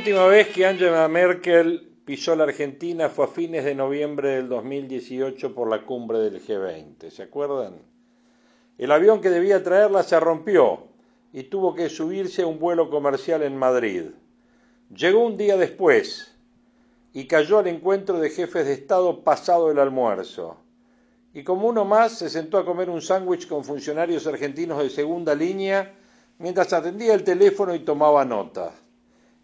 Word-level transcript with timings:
Última 0.00 0.24
vez 0.28 0.48
que 0.48 0.64
Angela 0.64 1.06
Merkel 1.08 1.92
pisó 2.06 2.34
la 2.34 2.44
Argentina 2.44 3.10
fue 3.10 3.26
a 3.26 3.28
fines 3.28 3.66
de 3.66 3.74
noviembre 3.74 4.30
del 4.30 4.48
2018 4.48 5.54
por 5.54 5.68
la 5.68 5.84
cumbre 5.84 6.20
del 6.20 6.42
G20. 6.42 7.10
¿Se 7.10 7.22
acuerdan? 7.22 7.82
El 8.78 8.92
avión 8.92 9.20
que 9.20 9.28
debía 9.28 9.62
traerla 9.62 10.02
se 10.02 10.18
rompió 10.18 10.86
y 11.34 11.42
tuvo 11.42 11.74
que 11.74 11.90
subirse 11.90 12.40
a 12.40 12.46
un 12.46 12.58
vuelo 12.58 12.88
comercial 12.88 13.42
en 13.42 13.58
Madrid. 13.58 14.04
Llegó 14.88 15.22
un 15.22 15.36
día 15.36 15.58
después 15.58 16.34
y 17.12 17.26
cayó 17.26 17.58
al 17.58 17.66
encuentro 17.66 18.18
de 18.20 18.30
jefes 18.30 18.64
de 18.64 18.72
Estado 18.72 19.22
pasado 19.22 19.70
el 19.70 19.78
almuerzo. 19.78 20.56
Y 21.34 21.44
como 21.44 21.68
uno 21.68 21.84
más 21.84 22.12
se 22.12 22.30
sentó 22.30 22.56
a 22.56 22.64
comer 22.64 22.88
un 22.88 23.02
sándwich 23.02 23.46
con 23.46 23.64
funcionarios 23.64 24.26
argentinos 24.26 24.82
de 24.82 24.88
segunda 24.88 25.34
línea 25.34 25.94
mientras 26.38 26.72
atendía 26.72 27.12
el 27.12 27.22
teléfono 27.22 27.74
y 27.74 27.80
tomaba 27.80 28.24
nota. 28.24 28.72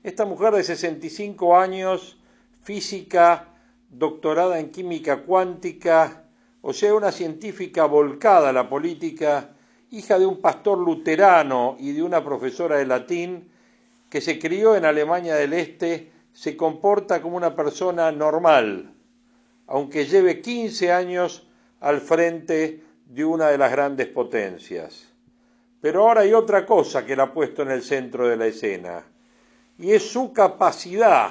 Esta 0.06 0.24
mujer 0.24 0.54
de 0.54 0.62
65 0.62 1.58
años, 1.58 2.16
física, 2.62 3.48
doctorada 3.90 4.60
en 4.60 4.70
química 4.70 5.24
cuántica, 5.24 6.28
o 6.62 6.72
sea, 6.72 6.94
una 6.94 7.10
científica 7.10 7.86
volcada 7.86 8.50
a 8.50 8.52
la 8.52 8.68
política, 8.68 9.56
hija 9.90 10.16
de 10.20 10.24
un 10.24 10.40
pastor 10.40 10.78
luterano 10.78 11.76
y 11.80 11.90
de 11.90 12.04
una 12.04 12.22
profesora 12.22 12.76
de 12.76 12.86
latín, 12.86 13.50
que 14.08 14.20
se 14.20 14.38
crió 14.38 14.76
en 14.76 14.84
Alemania 14.84 15.34
del 15.34 15.54
Este, 15.54 16.12
se 16.32 16.56
comporta 16.56 17.20
como 17.20 17.36
una 17.36 17.56
persona 17.56 18.12
normal, 18.12 18.94
aunque 19.66 20.06
lleve 20.06 20.40
15 20.40 20.92
años 20.92 21.48
al 21.80 22.00
frente 22.00 22.84
de 23.06 23.24
una 23.24 23.48
de 23.48 23.58
las 23.58 23.72
grandes 23.72 24.06
potencias. 24.06 25.12
Pero 25.80 26.06
ahora 26.06 26.20
hay 26.20 26.32
otra 26.32 26.64
cosa 26.64 27.04
que 27.04 27.16
la 27.16 27.24
ha 27.24 27.34
puesto 27.34 27.62
en 27.62 27.72
el 27.72 27.82
centro 27.82 28.28
de 28.28 28.36
la 28.36 28.46
escena 28.46 29.04
y 29.78 29.92
es 29.92 30.10
su 30.10 30.32
capacidad 30.32 31.30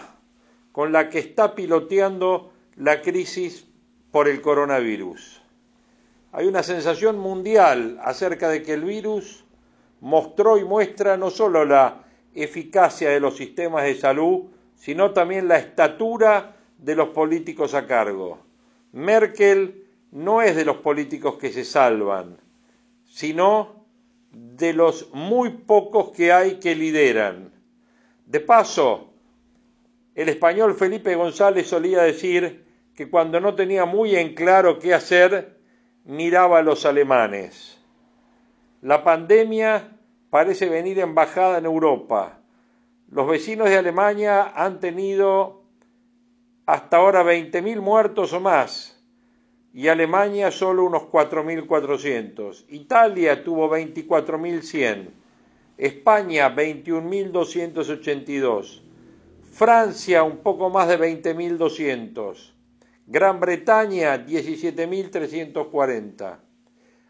con 0.72 0.92
la 0.92 1.10
que 1.10 1.20
está 1.20 1.56
piloteando 1.56 2.52
la 2.76 3.02
crisis 3.02 3.66
por 4.12 4.28
el 4.28 4.42
coronavirus. 4.42 5.42
Hay 6.32 6.48
una 6.48 6.64
sensación 6.64 7.18
mundial 7.18 8.00
acerca 8.04 8.50
de 8.50 8.62
que 8.62 8.74
el 8.74 8.84
virus 8.84 9.46
mostró 10.02 10.58
y 10.58 10.66
muestra 10.66 11.18
no 11.18 11.30
solo 11.30 11.64
la 11.66 12.04
eficacia 12.34 13.10
de 13.10 13.22
los 13.22 13.38
sistemas 13.38 13.84
de 13.84 13.96
salud, 13.96 14.44
sino 14.76 15.12
también 15.12 15.48
la 15.48 15.58
estatura 15.58 16.58
de 16.78 16.96
los 16.96 17.10
políticos 17.10 17.74
a 17.74 17.88
cargo. 17.88 18.40
Merkel 18.92 19.86
no 20.12 20.42
es 20.42 20.56
de 20.56 20.66
los 20.66 20.78
políticos 20.78 21.38
que 21.38 21.52
se 21.52 21.64
salvan, 21.64 22.38
sino 23.06 23.86
de 24.32 24.74
los 24.74 25.10
muy 25.14 25.50
pocos 25.50 26.12
que 26.12 26.34
hay 26.34 26.60
que 26.60 26.76
lideran 26.76 27.55
de 28.26 28.40
paso, 28.40 29.14
el 30.16 30.30
español 30.30 30.76
Felipe 30.76 31.16
González 31.16 31.68
solía 31.68 32.02
decir 32.02 32.66
que 32.96 33.10
cuando 33.10 33.40
no 33.40 33.56
tenía 33.56 33.86
muy 33.86 34.16
en 34.16 34.34
claro 34.34 34.80
qué 34.80 34.94
hacer, 34.94 35.58
miraba 36.06 36.60
a 36.60 36.64
los 36.64 36.86
alemanes. 36.86 37.80
La 38.82 39.04
pandemia 39.04 39.98
parece 40.30 40.70
venir 40.70 41.00
en 41.00 41.16
bajada 41.16 41.58
en 41.58 41.66
Europa. 41.66 42.40
Los 43.10 43.28
vecinos 43.28 43.70
de 43.70 43.78
Alemania 43.78 44.54
han 44.56 44.80
tenido 44.80 45.64
hasta 46.66 46.98
ahora 46.98 47.24
20.000 47.24 47.82
muertos 47.82 48.34
o 48.34 48.40
más 48.40 48.96
y 49.74 49.90
Alemania 49.90 50.52
solo 50.52 50.86
unos 50.86 51.04
4.400. 51.04 52.66
Italia 52.70 53.44
tuvo 53.44 53.70
24.100. 53.70 55.25
España 55.78 56.56
21.282, 56.56 58.82
Francia 59.52 60.24
un 60.24 60.38
poco 60.38 60.70
más 60.70 60.88
de 60.88 60.98
20.200, 60.98 62.54
Gran 63.08 63.42
Bretaña 63.42 64.26
17.340. 64.26 66.40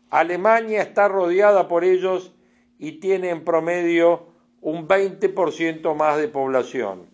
Alemania 0.10 0.82
está 0.82 1.08
rodeada 1.08 1.68
por 1.68 1.84
ellos 1.84 2.34
y 2.80 2.94
tiene 2.94 3.30
en 3.30 3.46
promedio 3.46 4.30
un 4.62 4.88
20% 4.88 5.94
más 5.94 6.18
de 6.18 6.28
población. 6.28 7.06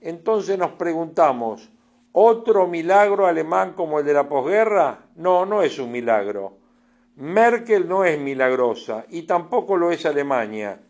Entonces 0.00 0.58
nos 0.58 0.70
preguntamos, 0.70 1.70
¿otro 2.12 2.66
milagro 2.66 3.26
alemán 3.26 3.74
como 3.74 3.98
el 3.98 4.06
de 4.06 4.14
la 4.14 4.26
posguerra? 4.26 5.04
No, 5.16 5.44
no 5.44 5.62
es 5.62 5.78
un 5.78 5.92
milagro. 5.92 6.56
Merkel 7.16 7.86
no 7.86 8.06
es 8.06 8.18
milagrosa 8.18 9.04
y 9.10 9.24
tampoco 9.24 9.76
lo 9.76 9.92
es 9.92 10.06
Alemania 10.06 10.80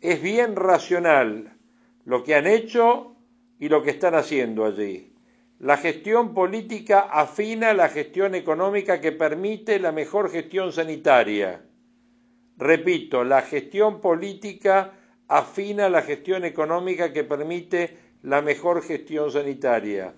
es 0.00 0.22
bien 0.22 0.56
racional 0.56 1.56
lo 2.04 2.22
que 2.24 2.34
han 2.34 2.46
hecho 2.46 3.16
y 3.58 3.68
lo 3.68 3.82
que 3.82 3.90
están 3.90 4.14
haciendo 4.14 4.64
allí. 4.64 5.12
La 5.58 5.76
gestión 5.76 6.34
política 6.34 7.00
afina 7.00 7.72
la 7.74 7.88
gestión 7.88 8.34
económica 8.34 9.00
que 9.00 9.10
permite 9.10 9.80
la 9.80 9.90
mejor 9.90 10.30
gestión 10.30 10.72
sanitaria. 10.72 11.64
Repito, 12.56 13.24
la 13.24 13.42
gestión 13.42 14.00
política 14.00 14.92
afina 15.26 15.88
la 15.88 16.02
gestión 16.02 16.44
económica 16.44 17.12
que 17.12 17.24
permite 17.24 17.98
la 18.22 18.40
mejor 18.40 18.82
gestión 18.82 19.30
sanitaria. 19.30 20.14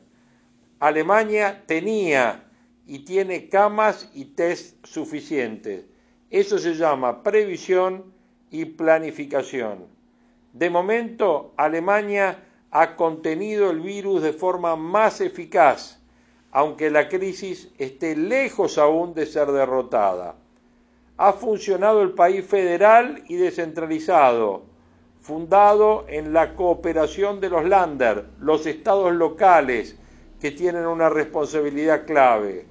Alemania 0.78 1.64
tenía 1.66 2.44
y 2.86 3.00
tiene 3.00 3.48
camas 3.48 4.10
y 4.14 4.26
test 4.26 4.84
suficientes. 4.84 5.86
Eso 6.30 6.58
se 6.58 6.74
llama 6.74 7.22
previsión 7.22 8.12
y 8.50 8.64
planificación. 8.64 9.86
De 10.52 10.70
momento, 10.70 11.52
Alemania 11.56 12.44
ha 12.70 12.96
contenido 12.96 13.70
el 13.70 13.80
virus 13.80 14.22
de 14.22 14.32
forma 14.32 14.76
más 14.76 15.20
eficaz, 15.20 16.00
aunque 16.52 16.90
la 16.90 17.08
crisis 17.08 17.70
esté 17.78 18.16
lejos 18.16 18.78
aún 18.78 19.14
de 19.14 19.26
ser 19.26 19.50
derrotada. 19.52 20.36
Ha 21.16 21.32
funcionado 21.32 22.02
el 22.02 22.12
país 22.12 22.44
federal 22.44 23.22
y 23.28 23.36
descentralizado, 23.36 24.64
fundado 25.20 26.06
en 26.08 26.32
la 26.32 26.54
cooperación 26.54 27.40
de 27.40 27.50
los 27.50 27.64
Länder, 27.64 28.26
los 28.40 28.66
estados 28.66 29.12
locales, 29.12 29.96
que 30.40 30.50
tienen 30.50 30.86
una 30.86 31.10
responsabilidad 31.10 32.06
clave. 32.06 32.66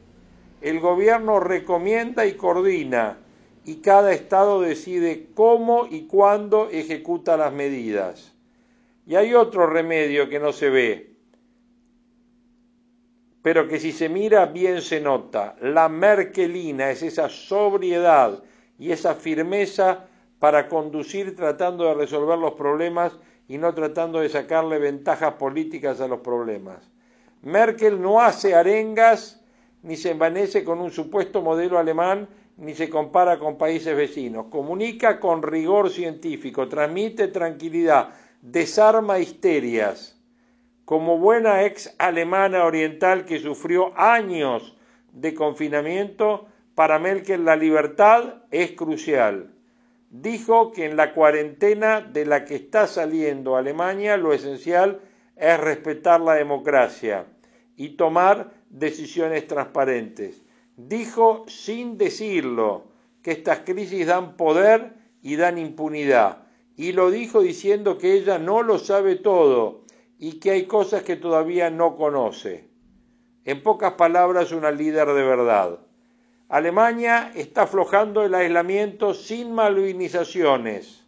El 0.62 0.80
gobierno 0.80 1.40
recomienda 1.40 2.26
y 2.26 2.34
coordina, 2.34 3.18
y 3.70 3.82
cada 3.82 4.14
Estado 4.14 4.62
decide 4.62 5.28
cómo 5.36 5.86
y 5.88 6.08
cuándo 6.08 6.70
ejecuta 6.72 7.38
las 7.38 7.54
medidas. 7.54 8.34
Y 9.06 9.14
hay 9.14 9.36
otro 9.36 9.68
remedio 9.68 10.28
que 10.28 10.40
no 10.40 10.54
se 10.54 10.72
ve, 10.72 11.14
pero 13.44 13.68
que 13.68 13.80
si 13.80 13.92
se 13.92 14.10
mira 14.10 14.48
bien 14.48 14.82
se 14.82 15.00
nota. 15.00 15.56
La 15.62 15.88
merkelina 15.88 16.90
es 16.90 17.04
esa 17.04 17.30
sobriedad 17.30 18.42
y 18.80 18.92
esa 18.92 19.14
firmeza 19.14 20.08
para 20.40 20.68
conducir 20.68 21.36
tratando 21.36 21.86
de 21.86 21.94
resolver 21.94 22.40
los 22.40 22.54
problemas 22.54 23.20
y 23.48 23.60
no 23.60 23.76
tratando 23.76 24.20
de 24.22 24.30
sacarle 24.30 24.80
ventajas 24.80 25.34
políticas 25.34 26.02
a 26.02 26.08
los 26.08 26.22
problemas. 26.22 26.90
Merkel 27.44 28.02
no 28.02 28.20
hace 28.20 28.56
arengas 28.56 29.44
ni 29.84 29.96
se 29.96 30.10
envanece 30.10 30.64
con 30.64 30.82
un 30.82 30.90
supuesto 30.90 31.44
modelo 31.44 31.78
alemán 31.78 32.28
ni 32.60 32.76
se 32.76 32.90
compara 32.90 33.40
con 33.40 33.58
países 33.58 33.96
vecinos. 33.96 34.48
Comunica 34.50 35.20
con 35.20 35.42
rigor 35.44 35.90
científico, 35.90 36.68
transmite 36.68 37.30
tranquilidad, 37.30 38.10
desarma 38.42 39.20
histerias. 39.20 40.18
Como 40.84 41.18
buena 41.18 41.64
ex 41.64 41.96
alemana 41.98 42.66
oriental 42.66 43.26
que 43.26 43.40
sufrió 43.40 43.98
años 43.98 44.76
de 45.14 45.34
confinamiento, 45.34 46.48
para 46.76 47.00
Merkel 47.00 47.46
la 47.46 47.56
libertad 47.56 48.44
es 48.52 48.72
crucial. 48.72 49.54
Dijo 50.10 50.72
que 50.72 50.86
en 50.86 50.98
la 50.98 51.14
cuarentena 51.14 52.02
de 52.02 52.26
la 52.26 52.46
que 52.46 52.56
está 52.56 52.88
saliendo 52.88 53.56
Alemania 53.56 54.18
lo 54.18 54.34
esencial 54.34 55.02
es 55.36 55.60
respetar 55.60 56.20
la 56.20 56.34
democracia 56.34 57.26
y 57.76 57.90
tomar 57.90 58.52
decisiones 58.70 59.46
transparentes 59.48 60.42
dijo 60.88 61.44
sin 61.48 61.98
decirlo 61.98 62.86
que 63.22 63.32
estas 63.32 63.60
crisis 63.60 64.08
dan 64.08 64.38
poder 64.38 64.94
y 65.22 65.36
dan 65.36 65.58
impunidad. 65.58 66.44
Y 66.78 66.94
lo 66.94 67.12
dijo 67.12 67.42
diciendo 67.42 67.98
que 67.98 68.14
ella 68.14 68.40
no 68.40 68.64
lo 68.64 68.80
sabe 68.80 69.16
todo 69.16 69.84
y 70.18 70.40
que 70.40 70.52
hay 70.52 70.66
cosas 70.68 71.04
que 71.04 71.18
todavía 71.18 71.70
no 71.70 71.98
conoce. 71.98 72.70
En 73.44 73.62
pocas 73.62 73.94
palabras, 73.94 74.54
una 74.54 74.72
líder 74.72 75.08
de 75.08 75.24
verdad. 75.24 75.80
Alemania 76.48 77.32
está 77.36 77.64
aflojando 77.64 78.24
el 78.24 78.34
aislamiento 78.34 79.14
sin 79.14 79.52
malvinizaciones. 79.52 81.06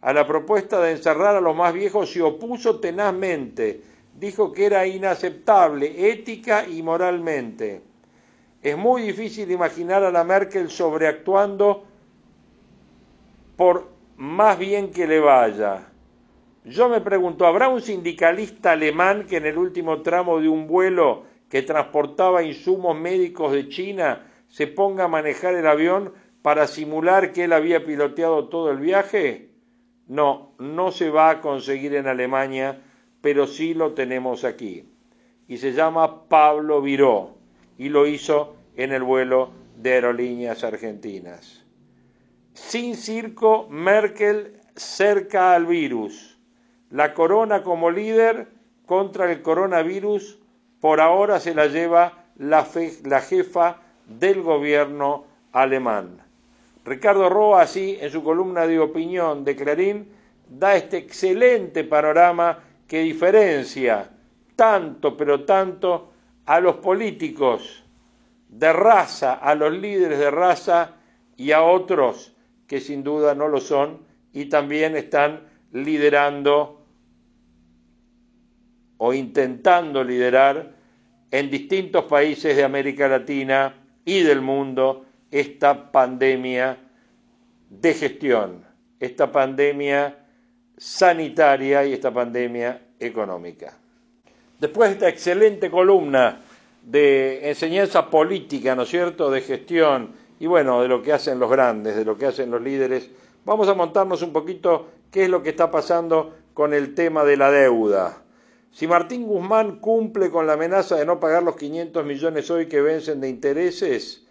A 0.00 0.12
la 0.12 0.26
propuesta 0.26 0.80
de 0.80 0.92
encerrar 0.92 1.36
a 1.36 1.40
los 1.40 1.54
más 1.54 1.72
viejos 1.72 2.10
se 2.10 2.22
opuso 2.22 2.80
tenazmente. 2.80 3.82
Dijo 4.18 4.52
que 4.52 4.66
era 4.66 4.86
inaceptable 4.86 6.10
ética 6.10 6.66
y 6.66 6.82
moralmente. 6.82 7.85
Es 8.62 8.76
muy 8.76 9.02
difícil 9.02 9.50
imaginar 9.50 10.02
a 10.02 10.10
la 10.10 10.24
Merkel 10.24 10.70
sobreactuando 10.70 11.84
por 13.56 13.88
más 14.16 14.58
bien 14.58 14.90
que 14.90 15.06
le 15.06 15.20
vaya. 15.20 15.88
Yo 16.64 16.88
me 16.88 17.00
pregunto, 17.00 17.46
¿habrá 17.46 17.68
un 17.68 17.80
sindicalista 17.80 18.72
alemán 18.72 19.26
que 19.26 19.36
en 19.36 19.46
el 19.46 19.56
último 19.56 20.02
tramo 20.02 20.40
de 20.40 20.48
un 20.48 20.66
vuelo 20.66 21.24
que 21.48 21.62
transportaba 21.62 22.42
insumos 22.42 22.98
médicos 22.98 23.52
de 23.52 23.68
China 23.68 24.26
se 24.48 24.66
ponga 24.66 25.04
a 25.04 25.08
manejar 25.08 25.54
el 25.54 25.66
avión 25.66 26.12
para 26.42 26.66
simular 26.66 27.32
que 27.32 27.44
él 27.44 27.52
había 27.52 27.84
piloteado 27.84 28.48
todo 28.48 28.70
el 28.70 28.78
viaje? 28.78 29.50
No, 30.08 30.54
no 30.58 30.90
se 30.90 31.10
va 31.10 31.30
a 31.30 31.40
conseguir 31.40 31.94
en 31.94 32.06
Alemania, 32.06 32.82
pero 33.20 33.46
sí 33.46 33.74
lo 33.74 33.94
tenemos 33.94 34.44
aquí. 34.44 34.88
Y 35.48 35.58
se 35.58 35.72
llama 35.72 36.28
Pablo 36.28 36.82
Viró 36.82 37.35
y 37.78 37.88
lo 37.88 38.06
hizo 38.06 38.56
en 38.76 38.92
el 38.92 39.02
vuelo 39.02 39.50
de 39.76 39.94
aerolíneas 39.94 40.64
argentinas. 40.64 41.62
Sin 42.54 42.96
circo, 42.96 43.66
Merkel 43.68 44.60
cerca 44.74 45.54
al 45.54 45.66
virus. 45.66 46.38
La 46.90 47.14
corona 47.14 47.62
como 47.62 47.90
líder 47.90 48.48
contra 48.86 49.30
el 49.30 49.42
coronavirus 49.42 50.38
por 50.80 51.00
ahora 51.00 51.40
se 51.40 51.54
la 51.54 51.66
lleva 51.66 52.24
la, 52.36 52.66
la 53.04 53.20
jefa 53.20 53.80
del 54.06 54.42
gobierno 54.42 55.24
alemán. 55.52 56.22
Ricardo 56.84 57.28
Roa, 57.28 57.62
así, 57.62 57.98
en 58.00 58.10
su 58.10 58.22
columna 58.22 58.66
de 58.66 58.78
opinión 58.78 59.44
de 59.44 59.56
Clarín, 59.56 60.08
da 60.48 60.76
este 60.76 60.98
excelente 60.98 61.82
panorama 61.82 62.60
que 62.86 63.00
diferencia 63.00 64.10
tanto, 64.54 65.16
pero 65.16 65.44
tanto, 65.44 66.12
a 66.46 66.60
los 66.60 66.76
políticos 66.76 67.84
de 68.48 68.72
raza, 68.72 69.34
a 69.34 69.54
los 69.54 69.72
líderes 69.72 70.18
de 70.18 70.30
raza 70.30 70.92
y 71.36 71.52
a 71.52 71.62
otros 71.62 72.34
que 72.66 72.80
sin 72.80 73.02
duda 73.02 73.34
no 73.34 73.48
lo 73.48 73.60
son 73.60 74.00
y 74.32 74.46
también 74.46 74.96
están 74.96 75.42
liderando 75.72 76.84
o 78.98 79.12
intentando 79.12 80.02
liderar 80.02 80.72
en 81.30 81.50
distintos 81.50 82.04
países 82.04 82.56
de 82.56 82.64
América 82.64 83.08
Latina 83.08 83.74
y 84.04 84.20
del 84.20 84.40
mundo 84.40 85.04
esta 85.30 85.90
pandemia 85.90 86.78
de 87.68 87.94
gestión, 87.94 88.64
esta 89.00 89.30
pandemia 89.30 90.16
sanitaria 90.76 91.84
y 91.84 91.92
esta 91.92 92.12
pandemia 92.12 92.80
económica. 93.00 93.76
Después 94.60 94.88
de 94.88 94.94
esta 94.94 95.08
excelente 95.08 95.70
columna 95.70 96.42
de 96.82 97.48
enseñanza 97.48 98.08
política, 98.08 98.74
¿no 98.74 98.82
es 98.82 98.88
cierto?, 98.88 99.30
de 99.30 99.42
gestión 99.42 100.12
y 100.38 100.46
bueno, 100.46 100.82
de 100.82 100.88
lo 100.88 101.02
que 101.02 101.12
hacen 101.12 101.38
los 101.38 101.50
grandes, 101.50 101.96
de 101.96 102.04
lo 102.04 102.16
que 102.16 102.26
hacen 102.26 102.50
los 102.50 102.62
líderes, 102.62 103.10
vamos 103.44 103.68
a 103.68 103.74
montarnos 103.74 104.22
un 104.22 104.32
poquito 104.32 104.88
qué 105.10 105.24
es 105.24 105.30
lo 105.30 105.42
que 105.42 105.50
está 105.50 105.70
pasando 105.70 106.34
con 106.54 106.72
el 106.72 106.94
tema 106.94 107.24
de 107.24 107.36
la 107.36 107.50
deuda. 107.50 108.22
Si 108.70 108.86
Martín 108.86 109.26
Guzmán 109.26 109.78
cumple 109.80 110.30
con 110.30 110.46
la 110.46 110.54
amenaza 110.54 110.96
de 110.96 111.06
no 111.06 111.20
pagar 111.20 111.42
los 111.42 111.56
500 111.56 112.04
millones 112.04 112.50
hoy 112.50 112.66
que 112.66 112.80
vencen 112.80 113.20
de 113.20 113.28
intereses, 113.28 114.26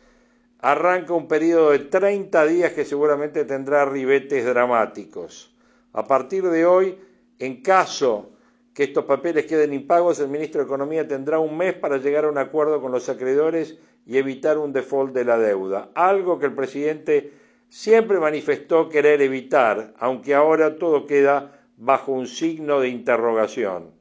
arranca 0.60 1.13
un 1.13 1.28
periodo 1.28 1.71
de 1.71 1.80
30 1.80 2.45
días 2.45 2.74
que 2.74 2.86
seguramente 2.86 3.45
tendrá 3.45 3.86
ribetes 3.86 4.45
dramáticos. 4.45 5.54
A 5.94 6.06
partir 6.06 6.44
de 6.50 6.66
hoy, 6.66 6.98
en 7.39 7.62
caso 7.62 8.35
que 8.75 8.83
estos 8.83 9.06
papeles 9.06 9.45
queden 9.45 9.74
impagos, 9.74 10.19
el 10.19 10.27
ministro 10.27 10.60
de 10.60 10.66
Economía 10.66 11.07
tendrá 11.07 11.39
un 11.39 11.56
mes 11.56 11.74
para 11.75 11.98
llegar 11.98 12.25
a 12.25 12.30
un 12.30 12.38
acuerdo 12.38 12.81
con 12.81 12.92
los 12.92 13.07
acreedores 13.07 13.80
y 14.06 14.18
evitar 14.18 14.57
un 14.57 14.74
default 14.74 15.13
de 15.13 15.24
la 15.24 15.39
deuda, 15.39 15.92
algo 15.95 16.38
que 16.38 16.48
el 16.48 16.54
presidente 16.54 17.31
siempre 17.69 18.19
manifestó 18.19 18.89
querer 18.89 19.22
evitar, 19.22 19.94
aunque 19.98 20.36
ahora 20.36 20.75
todo 20.75 21.07
queda 21.07 21.57
bajo 21.77 22.12
un 22.12 22.27
signo 22.27 22.81
de 22.81 22.89
interrogación. 22.89 23.92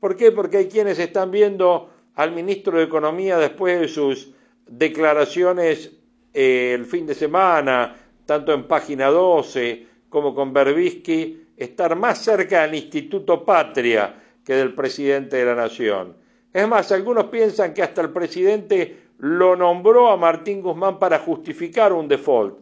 ¿Por 0.00 0.16
qué? 0.16 0.32
Porque 0.32 0.56
hay 0.56 0.66
quienes 0.66 0.98
están 0.98 1.30
viendo 1.30 1.90
al 2.16 2.32
ministro 2.32 2.78
de 2.78 2.84
Economía 2.84 3.38
después 3.38 3.80
de 3.80 3.86
sus 3.86 4.34
declaraciones 4.66 5.92
eh, 6.34 6.72
el 6.74 6.84
fin 6.84 7.06
de 7.06 7.14
semana, 7.14 7.96
tanto 8.26 8.52
en 8.52 8.66
página 8.66 9.06
12 9.06 9.86
como 10.08 10.34
con 10.34 10.52
Berbisky, 10.52 11.45
estar 11.56 11.96
más 11.96 12.18
cerca 12.18 12.62
del 12.62 12.74
Instituto 12.74 13.44
Patria 13.44 14.14
que 14.44 14.54
del 14.54 14.74
presidente 14.74 15.36
de 15.36 15.44
la 15.44 15.54
Nación. 15.54 16.16
Es 16.52 16.66
más, 16.68 16.92
algunos 16.92 17.26
piensan 17.26 17.74
que 17.74 17.82
hasta 17.82 18.00
el 18.00 18.10
presidente 18.10 19.06
lo 19.18 19.56
nombró 19.56 20.08
a 20.08 20.16
Martín 20.16 20.62
Guzmán 20.62 20.98
para 20.98 21.18
justificar 21.18 21.92
un 21.92 22.08
default, 22.08 22.58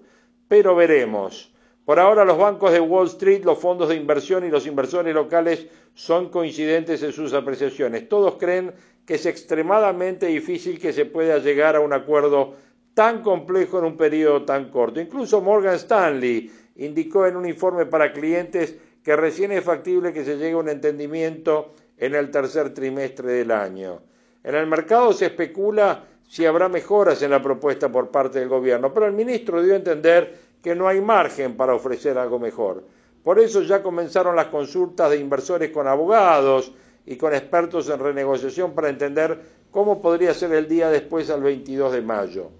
pero 0.49 0.75
veremos. 0.75 1.52
Por 1.85 2.00
ahora 2.00 2.25
los 2.25 2.38
bancos 2.38 2.73
de 2.73 2.81
Wall 2.81 3.08
Street, 3.08 3.44
los 3.44 3.58
fondos 3.58 3.91
de 3.91 3.96
inversión 3.96 4.46
y 4.46 4.50
los 4.50 4.67
inversores 4.67 5.14
locales 5.14 5.67
son 5.93 6.31
coincidentes 6.31 7.02
en 7.02 7.12
sus 7.12 7.35
apreciaciones. 7.35 8.08
Todos 8.08 8.37
creen 8.37 8.73
que 9.05 9.14
es 9.14 9.26
extremadamente 9.26 10.26
difícil 10.26 10.81
que 10.81 10.94
se 10.94 11.05
pueda 11.05 11.38
llegar 11.38 11.76
a 11.76 11.81
un 11.81 11.93
acuerdo 11.93 12.55
tan 12.94 13.23
complejo 13.23 13.81
en 13.81 13.85
un 13.85 13.96
periodo 13.96 14.44
tan 14.44 14.70
corto. 14.70 15.00
Incluso 15.00 15.43
Morgan 15.43 15.75
Stanley 15.75 16.50
indicó 16.76 17.26
en 17.26 17.37
un 17.37 17.47
informe 17.47 17.87
para 17.87 18.13
clientes 18.13 18.75
que 19.03 19.17
recién 19.17 19.53
es 19.53 19.63
factible 19.63 20.13
que 20.13 20.25
se 20.25 20.37
llegue 20.37 20.53
a 20.53 20.58
un 20.58 20.69
entendimiento 20.69 21.75
en 21.98 22.15
el 22.15 22.31
tercer 22.31 22.72
trimestre 22.72 23.32
del 23.32 23.51
año. 23.51 24.01
En 24.43 24.55
el 24.55 24.67
mercado 24.67 25.13
se 25.13 25.27
especula 25.27 26.05
si 26.29 26.46
habrá 26.46 26.69
mejoras 26.69 27.22
en 27.22 27.31
la 27.31 27.43
propuesta 27.43 27.91
por 27.91 28.10
parte 28.10 28.41
del 28.41 28.48
gobierno, 28.48 28.93
pero 28.93 29.06
el 29.06 29.13
ministro 29.13 29.63
dio 29.63 29.75
a 29.75 29.77
entender 29.77 30.34
que 30.63 30.75
no 30.75 30.89
hay 30.89 31.01
margen 31.01 31.56
para 31.56 31.75
ofrecer 31.75 32.17
algo 32.19 32.39
mejor. 32.39 32.84
Por 33.22 33.39
eso 33.39 33.63
ya 33.63 33.82
comenzaron 33.82 34.37
las 34.37 34.46
consultas 34.46 35.10
de 35.10 35.19
inversores 35.19 35.70
con 35.70 35.87
abogados 35.87 36.72
y 37.06 37.17
con 37.17 37.34
expertos 37.34 37.89
en 37.89 37.98
renegociación 37.98 38.75
para 38.75 38.89
entender 38.89 39.39
cómo 39.70 40.01
podría 40.01 40.34
ser 40.34 40.53
el 40.53 40.69
día 40.69 40.89
después 40.89 41.31
al 41.31 41.43
22 41.43 41.93
de 41.93 42.03
mayo. 42.03 42.51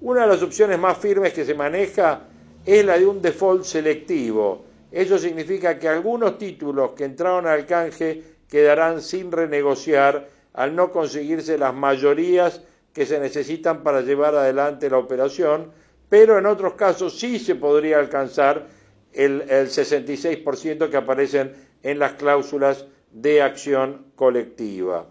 Una 0.00 0.22
de 0.22 0.28
las 0.28 0.42
opciones 0.42 0.78
más 0.78 0.96
firmes 0.98 1.32
que 1.32 1.44
se 1.44 1.54
maneja 1.54 2.22
es 2.66 2.84
la 2.84 2.98
de 2.98 3.06
un 3.06 3.22
default 3.22 3.64
selectivo. 3.64 4.64
Eso 4.90 5.18
significa 5.18 5.78
que 5.78 5.88
algunos 5.88 6.38
títulos 6.38 6.90
que 6.96 7.04
entraron 7.04 7.46
al 7.46 7.66
canje 7.66 8.22
quedarán 8.48 9.00
sin 9.00 9.30
renegociar 9.30 10.28
al 10.52 10.74
no 10.74 10.90
conseguirse 10.90 11.56
las 11.58 11.74
mayorías 11.74 12.60
que 12.92 13.06
se 13.06 13.20
necesitan 13.20 13.82
para 13.82 14.00
llevar 14.00 14.34
adelante 14.34 14.90
la 14.90 14.98
operación, 14.98 15.70
pero 16.08 16.38
en 16.38 16.46
otros 16.46 16.74
casos 16.74 17.18
sí 17.18 17.38
se 17.38 17.54
podría 17.54 17.98
alcanzar 18.00 18.66
el, 19.12 19.42
el 19.42 19.68
66% 19.68 20.90
que 20.90 20.96
aparecen 20.96 21.52
en 21.82 21.98
las 22.00 22.12
cláusulas 22.14 22.86
de 23.12 23.42
acción 23.42 24.06
colectiva. 24.16 25.06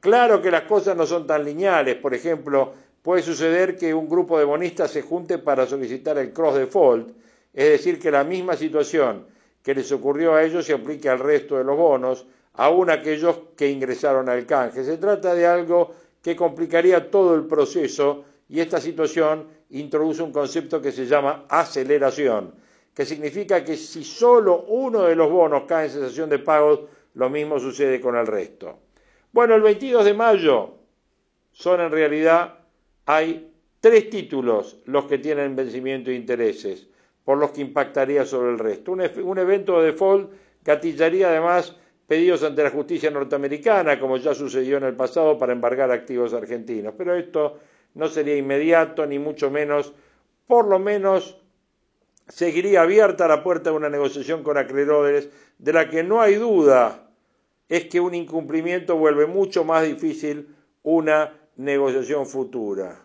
Claro 0.00 0.40
que 0.40 0.50
las 0.50 0.62
cosas 0.62 0.96
no 0.96 1.06
son 1.06 1.26
tan 1.26 1.44
lineales, 1.44 1.96
por 1.96 2.14
ejemplo, 2.14 2.74
puede 3.08 3.22
suceder 3.22 3.78
que 3.78 3.94
un 3.94 4.06
grupo 4.06 4.38
de 4.38 4.44
bonistas 4.44 4.90
se 4.90 5.00
junte 5.00 5.38
para 5.38 5.64
solicitar 5.64 6.18
el 6.18 6.30
cross 6.30 6.56
default, 6.56 7.08
es 7.54 7.70
decir, 7.70 7.98
que 7.98 8.10
la 8.10 8.22
misma 8.22 8.54
situación 8.54 9.24
que 9.62 9.74
les 9.74 9.90
ocurrió 9.92 10.34
a 10.34 10.42
ellos 10.42 10.66
se 10.66 10.74
aplique 10.74 11.08
al 11.08 11.18
resto 11.18 11.56
de 11.56 11.64
los 11.64 11.74
bonos, 11.74 12.26
aun 12.52 12.90
aquellos 12.90 13.34
que 13.56 13.70
ingresaron 13.70 14.28
al 14.28 14.44
canje. 14.44 14.84
Se 14.84 14.98
trata 14.98 15.34
de 15.34 15.46
algo 15.46 15.94
que 16.20 16.36
complicaría 16.36 17.10
todo 17.10 17.34
el 17.34 17.46
proceso 17.46 18.26
y 18.46 18.60
esta 18.60 18.78
situación 18.78 19.46
introduce 19.70 20.22
un 20.22 20.30
concepto 20.30 20.82
que 20.82 20.92
se 20.92 21.06
llama 21.06 21.46
aceleración, 21.48 22.52
que 22.92 23.06
significa 23.06 23.64
que 23.64 23.78
si 23.78 24.04
solo 24.04 24.66
uno 24.68 25.04
de 25.04 25.16
los 25.16 25.30
bonos 25.30 25.62
cae 25.66 25.86
en 25.86 25.92
cesación 25.92 26.28
de 26.28 26.40
pagos, 26.40 26.80
lo 27.14 27.30
mismo 27.30 27.58
sucede 27.58 28.02
con 28.02 28.16
el 28.16 28.26
resto. 28.26 28.80
Bueno, 29.32 29.54
el 29.54 29.62
22 29.62 30.04
de 30.04 30.12
mayo 30.12 30.74
son 31.52 31.80
en 31.80 31.90
realidad, 31.90 32.57
hay 33.08 33.50
tres 33.80 34.10
títulos 34.10 34.76
los 34.84 35.06
que 35.06 35.16
tienen 35.16 35.56
vencimiento 35.56 36.10
de 36.10 36.16
intereses, 36.16 36.88
por 37.24 37.38
los 37.38 37.52
que 37.52 37.62
impactaría 37.62 38.26
sobre 38.26 38.50
el 38.50 38.58
resto. 38.58 38.92
Un, 38.92 39.38
evento 39.38 39.80
de 39.80 39.92
default 39.92 40.30
gatillaría 40.62 41.30
además 41.30 41.74
pedidos 42.06 42.42
ante 42.42 42.62
la 42.62 42.68
justicia 42.68 43.10
norteamericana, 43.10 43.98
como 43.98 44.18
ya 44.18 44.34
sucedió 44.34 44.76
en 44.76 44.84
el 44.84 44.94
pasado 44.94 45.38
para 45.38 45.54
embargar 45.54 45.90
activos 45.90 46.34
argentinos. 46.34 46.92
Pero 46.98 47.16
esto 47.16 47.58
no 47.94 48.08
sería 48.08 48.36
inmediato, 48.36 49.06
ni 49.06 49.18
mucho 49.18 49.50
menos, 49.50 49.94
por 50.46 50.68
lo 50.68 50.78
menos 50.78 51.40
seguiría 52.28 52.82
abierta 52.82 53.26
la 53.26 53.42
puerta 53.42 53.70
de 53.70 53.76
una 53.76 53.88
negociación 53.88 54.42
con 54.42 54.58
acreedores, 54.58 55.30
de 55.56 55.72
la 55.72 55.88
que 55.88 56.02
no 56.02 56.20
hay 56.20 56.34
duda 56.34 57.08
es 57.70 57.86
que 57.86 58.00
un 58.00 58.14
incumplimiento 58.14 58.98
vuelve 58.98 59.24
mucho 59.24 59.64
más 59.64 59.86
difícil 59.86 60.54
una 60.82 61.32
negociación 61.58 62.26
futura. 62.26 63.04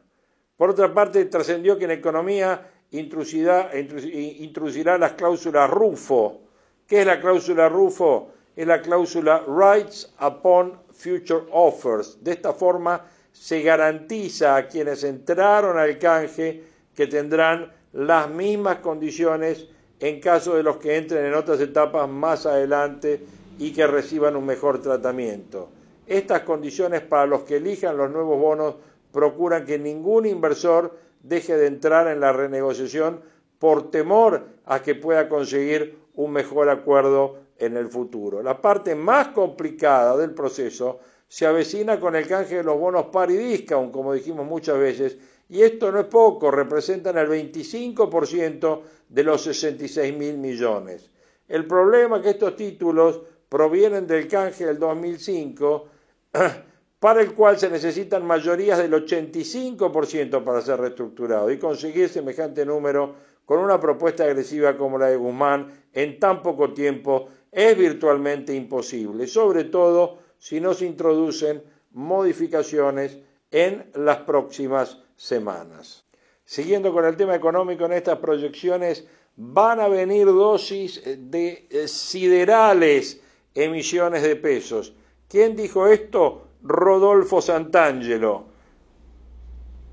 Por 0.56 0.70
otra 0.70 0.94
parte, 0.94 1.26
trascendió 1.26 1.78
que 1.78 1.86
en 1.86 1.92
economía 1.92 2.70
introducirá, 2.92 4.98
las 4.98 5.14
cláusulas 5.14 5.70
RUFO. 5.70 6.42
¿Qué 6.88 7.02
es 7.02 7.06
la 7.06 7.20
cláusula 7.20 7.70
RUFO? 7.70 8.30
Es 8.56 8.68
la 8.68 8.82
cláusula 8.82 9.44
Rights 9.48 10.14
Upon 10.22 10.80
Future 10.92 11.46
Offers. 11.52 12.24
De 12.24 12.34
esta 12.34 12.54
forma 12.54 13.04
se 13.32 13.64
garantiza 13.64 14.56
a 14.56 14.68
quienes 14.68 15.04
entraron 15.04 15.80
al 15.80 15.98
canje 15.98 16.64
que 16.96 17.08
tendrán 17.08 17.72
las 17.94 18.30
mismas 18.30 18.78
condiciones 18.78 19.68
en 20.00 20.20
caso 20.20 20.56
de 20.56 20.64
los 20.64 20.78
que 20.78 20.98
entren 20.98 21.26
en 21.26 21.34
otras 21.34 21.60
etapas 21.62 22.08
más 22.08 22.46
adelante 22.46 23.26
y 23.58 23.72
que 23.72 23.88
reciban 23.88 24.36
un 24.36 24.46
mejor 24.46 24.82
tratamiento. 24.82 25.70
Estas 26.08 26.42
condiciones 26.42 27.02
para 27.02 27.26
los 27.26 27.44
que 27.44 27.58
elijan 27.58 27.98
los 27.98 28.12
nuevos 28.12 28.40
bonos 28.40 28.76
procuran 29.12 29.66
que 29.66 29.80
ningún 29.80 30.26
inversor 30.26 30.98
deje 31.22 31.56
de 31.56 31.68
entrar 31.68 32.08
en 32.08 32.20
la 32.20 32.34
renegociación 32.34 33.22
por 33.60 33.90
temor 33.90 34.44
a 34.66 34.82
que 34.82 34.96
pueda 34.96 35.30
conseguir 35.30 35.98
un 36.16 36.32
mejor 36.32 36.70
acuerdo 36.70 37.38
en 37.58 37.78
el 37.78 37.88
futuro. 37.88 38.44
La 38.44 38.62
parte 38.62 38.96
más 38.96 39.30
complicada 39.30 40.18
del 40.18 40.32
proceso 40.32 41.00
se 41.28 41.46
avecina 41.46 42.00
con 42.00 42.16
el 42.16 42.28
canje 42.28 42.58
de 42.58 42.64
los 42.64 42.78
bonos 42.78 43.06
par 43.06 43.32
y 43.32 43.38
discount, 43.38 43.92
como 43.92 44.14
dijimos 44.14 44.46
muchas 44.46 44.78
veces, 44.78 45.18
y 45.50 45.62
esto 45.62 45.92
no 45.92 46.02
es 46.02 46.06
poco, 46.08 46.52
representan 46.52 47.18
el 47.18 47.28
25% 47.28 48.82
de 49.10 49.24
los 49.24 49.44
66 49.44 50.16
mil 50.16 50.38
millones. 50.38 51.10
El 51.48 51.66
problema 51.66 52.18
es 52.18 52.24
que 52.24 52.30
estos 52.32 52.56
títulos 52.56 53.22
provienen 53.50 54.08
del 54.08 54.28
canje 54.28 54.66
del 54.66 54.80
2005, 54.80 55.88
para 57.00 57.22
el 57.22 57.34
cual 57.34 57.60
se 57.60 57.70
necesitan 57.70 58.26
mayorías 58.26 58.78
del 58.78 58.94
85% 58.94 60.44
para 60.44 60.62
ser 60.62 60.80
reestructurado 60.80 61.52
y 61.52 61.60
conseguir 61.60 62.10
semejante 62.10 62.66
número 62.66 63.16
con 63.46 63.60
una 63.60 63.80
propuesta 63.80 64.24
agresiva 64.24 64.78
como 64.78 64.98
la 64.98 65.08
de 65.08 65.18
Guzmán 65.18 65.88
en 65.92 66.20
tan 66.20 66.42
poco 66.42 66.74
tiempo 66.74 67.28
es 67.52 67.78
virtualmente 67.78 68.54
imposible, 68.54 69.28
sobre 69.28 69.66
todo 69.66 70.20
si 70.38 70.60
no 70.60 70.74
se 70.74 70.86
introducen 70.86 71.64
modificaciones 71.92 73.20
en 73.52 73.92
las 73.94 74.18
próximas 74.20 74.98
semanas. 75.16 76.06
Siguiendo 76.44 76.92
con 76.92 77.06
el 77.06 77.16
tema 77.16 77.36
económico, 77.36 77.86
en 77.86 77.94
estas 77.94 78.18
proyecciones 78.18 79.06
van 79.36 79.80
a 79.80 79.88
venir 79.88 80.26
dosis 80.26 81.02
de 81.06 81.68
eh, 81.70 81.88
siderales 81.88 83.22
emisiones 83.54 84.24
de 84.24 84.36
pesos. 84.36 84.94
¿Quién 85.34 85.56
dijo 85.56 85.88
esto? 85.88 86.48
Rodolfo 86.62 87.42
Santangelo, 87.42 88.46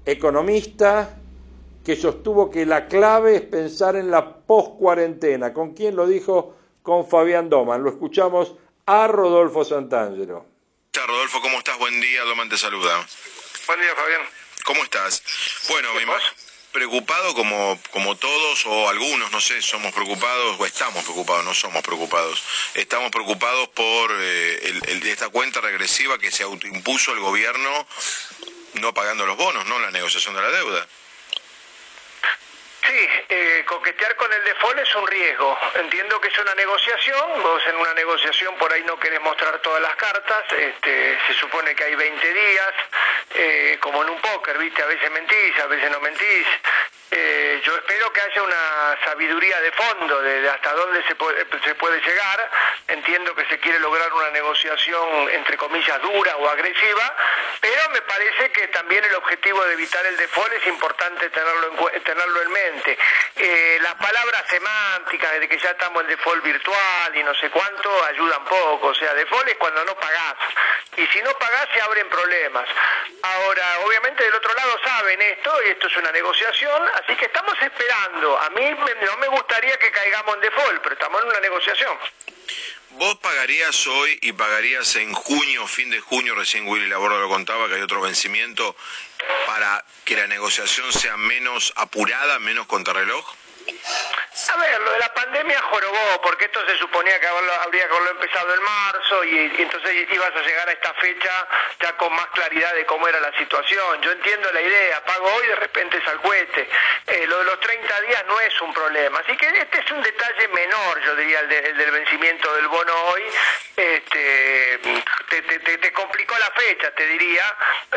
economista 0.05 1.17
que 1.83 1.97
sostuvo 1.97 2.51
que 2.51 2.67
la 2.67 2.89
clave 2.89 3.37
es 3.37 3.41
pensar 3.41 3.97
en 3.97 4.11
la 4.11 4.37
post-cuarentena. 4.37 5.55
¿Con 5.55 5.73
quién 5.73 5.97
lo 5.97 6.07
dijo? 6.07 6.59
Con 6.83 7.09
Fabián 7.09 7.49
Doman. 7.49 7.83
Lo 7.83 7.89
escuchamos 7.89 8.55
a 8.85 9.07
Rodolfo 9.07 9.65
Santangelo. 9.65 10.45
Rodolfo, 11.07 11.41
¿cómo 11.41 11.57
estás? 11.57 11.79
Buen 11.79 11.99
día, 12.03 12.23
Doman 12.25 12.51
te 12.51 12.59
saluda. 12.59 13.07
Buen 13.67 13.81
día, 13.81 13.95
Fabián. 13.97 14.21
¿Cómo 14.67 14.83
estás? 14.85 15.23
Bueno, 15.71 15.89
mi, 15.95 16.05
preocupado 16.73 17.35
como, 17.35 17.79
como 17.91 18.17
todos 18.17 18.65
o 18.67 18.89
algunos, 18.89 19.31
no 19.33 19.41
sé, 19.41 19.61
somos 19.63 19.93
preocupados 19.93 20.57
o 20.59 20.67
estamos 20.67 21.03
preocupados, 21.05 21.45
no 21.45 21.55
somos 21.55 21.83
preocupados. 21.83 22.43
Estamos 22.75 23.11
preocupados 23.11 23.69
por 23.69 24.11
eh, 24.19 24.81
esta 25.05 25.29
cuenta 25.29 25.61
regresiva 25.61 26.19
que 26.19 26.31
se 26.31 26.43
autoimpuso 26.43 27.13
el 27.13 27.21
gobierno 27.21 27.87
no 28.75 28.95
pagando 28.95 29.27
los 29.27 29.37
bonos, 29.37 29.67
no 29.67 29.79
la 29.79 29.91
negociación 29.91 30.35
de 30.35 30.43
la 30.43 30.51
deuda. 30.51 30.87
Sí, 32.91 33.09
eh, 33.29 33.63
coquetear 33.67 34.17
con 34.17 34.33
el 34.33 34.43
default 34.43 34.81
es 34.81 34.93
un 34.97 35.07
riesgo. 35.07 35.57
Entiendo 35.77 36.21
que 36.21 36.27
es 36.27 36.37
una 36.39 36.57
negociación, 36.57 37.41
vos 37.41 37.63
en 37.69 37.77
una 37.77 37.95
negociación 37.95 38.57
por 38.57 38.73
ahí 38.73 38.83
no 38.83 38.99
querés 38.99 39.21
mostrar 39.21 39.61
todas 39.61 39.81
las 39.81 39.95
cartas, 39.95 40.45
este, 40.59 41.17
se 41.29 41.35
supone 41.35 41.73
que 41.77 41.85
hay 41.85 41.95
20 41.95 42.35
días, 42.35 42.73
eh, 43.35 43.79
como 43.81 44.03
en 44.03 44.11
un 44.11 44.21
póker, 44.21 44.59
¿viste? 44.59 44.83
A 44.83 44.87
veces 44.87 45.09
mentís, 45.09 45.57
a 45.61 45.67
veces 45.67 45.89
no 45.89 46.01
mentís. 46.01 46.47
Eh, 47.13 47.61
yo 47.65 47.77
espero 47.77 48.13
que 48.13 48.21
haya 48.21 48.43
una 48.43 48.99
sabiduría 49.05 49.61
de 49.61 49.73
fondo 49.73 50.23
de, 50.23 50.49
hasta 50.49 50.73
dónde 50.75 51.03
se 51.09 51.17
puede, 51.17 51.45
se 51.65 51.75
puede 51.75 52.01
llegar. 52.01 52.51
Entiendo 52.87 53.35
que 53.35 53.45
se 53.47 53.59
quiere 53.59 53.81
lograr 53.81 54.13
una 54.13 54.31
negociación, 54.31 55.29
entre 55.31 55.57
comillas, 55.57 56.01
dura 56.03 56.37
o 56.37 56.49
agresiva, 56.49 57.17
pero 57.61 57.91
me 57.91 58.01
parece 58.03 58.53
que 58.53 58.69
también 58.69 59.05
el 59.05 59.15
objetivo 59.17 59.63
de 59.65 59.75
evitar 59.75 60.05
el 60.07 60.17
default 60.17 60.53
es 60.53 60.67
importante 60.69 61.31
tenerlo 61.31 62.43
en, 62.43 62.51
mente. 62.51 62.99
Eh, 63.37 63.79
las 63.83 63.95
palabras 63.95 64.45
semánticas 64.49 65.41
de 65.41 65.49
que 65.49 65.59
ya 65.59 65.71
estamos 65.71 66.03
en 66.03 66.09
default 66.09 66.43
virtual 66.45 67.17
y 67.17 67.23
no 67.23 67.35
sé 67.35 67.51
cuánto 67.51 68.05
ayudan 68.05 68.45
poco. 68.45 68.89
O 68.89 68.95
sea, 68.95 69.15
default 69.15 69.49
es 69.49 69.57
cuando 69.57 69.85
no 69.85 69.95
pagás. 69.97 70.37
Y 70.97 71.07
si 71.07 71.23
no 71.23 71.33
pagás 71.35 71.69
se 71.75 71.81
abren 71.81 72.09
problemas. 72.09 72.69
Ahora, 73.23 73.81
obviamente 73.85 74.25
del 74.25 74.35
otro 74.35 74.53
lado 74.55 74.79
saben 74.85 75.21
esto 75.23 75.63
y 75.67 75.71
esto 75.71 75.87
es 75.87 75.97
una 75.97 76.13
negociación, 76.13 76.83
así 77.03 77.17
que 77.17 77.27
estamos 77.27 77.55
esperando. 77.61 78.41
A 78.41 78.51
mí 78.51 78.63
no 78.71 79.17
me 79.19 79.29
gustaría 79.29 79.77
que 79.79 79.91
caigamos 79.91 80.35
en 80.37 80.41
default, 80.43 80.83
pero 80.83 80.95
estamos 80.95 81.23
en 81.23 81.29
una 81.29 81.41
negociación. 81.41 81.99
¿Vos 82.91 83.17
pagarías 83.17 83.87
hoy 83.87 84.19
y 84.23 84.33
pagarías 84.33 84.97
en 84.97 85.13
junio, 85.13 85.67
fin 85.67 85.91
de 85.91 86.01
junio, 86.01 86.35
recién 86.35 86.67
Willy 86.67 86.89
Laborda 86.89 87.19
lo 87.19 87.29
contaba, 87.29 87.69
que 87.69 87.75
hay 87.75 87.83
otro 87.83 88.01
vencimiento, 88.01 88.77
para 89.47 89.85
que 90.05 90.17
la 90.17 90.27
negociación 90.27 90.93
sea 90.93 91.17
menos 91.17 91.73
apurada, 91.77 92.39
menos 92.41 92.67
contrarreloj? 92.67 93.25
A 94.49 94.57
ver, 94.57 94.81
lo 94.81 94.93
de 94.93 94.99
la 94.99 95.15
pandemia 95.15 95.61
jorobó, 95.63 96.21
porque 96.23 96.47
esto 96.47 96.65
se 96.67 96.77
suponía 96.79 97.21
que 97.21 97.27
habría 97.27 97.87
que 97.87 97.95
haberlo 97.95 98.11
empezado 98.11 98.55
en 98.55 98.63
marzo 98.63 99.25
y, 99.25 99.63
entonces 99.63 100.07
ibas 100.11 100.35
a 100.35 100.43
llegar 100.43 100.69
a 100.69 100.73
esta 100.73 100.95
fecha 100.95 101.49
ya 101.81 101.97
con 101.97 102.13
más 102.15 102.27
claridad 102.29 102.75
de 102.75 102.87
cómo 102.87 103.07
era 103.07 103.21
la 103.21 103.37
situación. 103.39 104.01
Yo 104.03 104.13
entiendo 104.13 104.53
la 104.53 104.61
idea, 104.61 105.05
pago 105.05 105.33
hoy, 105.35 105.47
de 105.47 105.57
repente 105.57 105.99
es 105.99 106.09
al 106.09 106.21
cohete. 106.21 106.69
Eh, 107.11 107.27
lo 107.27 107.39
de 107.39 107.45
los 107.45 107.59
30 107.59 108.01
días 108.03 108.25
no 108.29 108.39
es 108.39 108.61
un 108.61 108.73
problema. 108.73 109.19
Así 109.19 109.37
que 109.37 109.47
este 109.47 109.81
es 109.81 109.91
un 109.91 110.01
detalle 110.01 110.47
menor, 110.49 111.01
yo 111.03 111.17
diría, 111.17 111.41
el, 111.41 111.49
del 111.49 111.91
vencimiento 111.91 112.55
del 112.55 112.69
bono 112.69 112.95
hoy. 113.07 113.23
Este, 113.77 114.79
te, 115.29 115.93
complicó 115.93 116.39
la 116.39 116.51
fecha, 116.53 116.93
te 116.93 117.07
diría. 117.07 117.57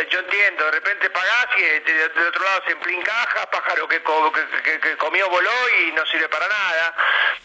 Yo 0.09 0.19
entiendo, 0.19 0.65
de 0.65 0.71
repente 0.71 1.09
pagás 1.11 1.47
y 1.57 1.63
eh, 1.63 1.79
de, 1.81 2.27
otro 2.27 2.43
lado 2.43 2.63
se 2.65 2.71
emplincaja, 2.71 3.51
pájaro 3.51 3.87
que, 3.87 4.01
que 4.01 4.97
comió 4.97 5.29
voló 5.29 5.69
y 5.79 5.91
no 5.91 6.03
sirve 6.07 6.27
para 6.29 6.47
nada. 6.47 6.95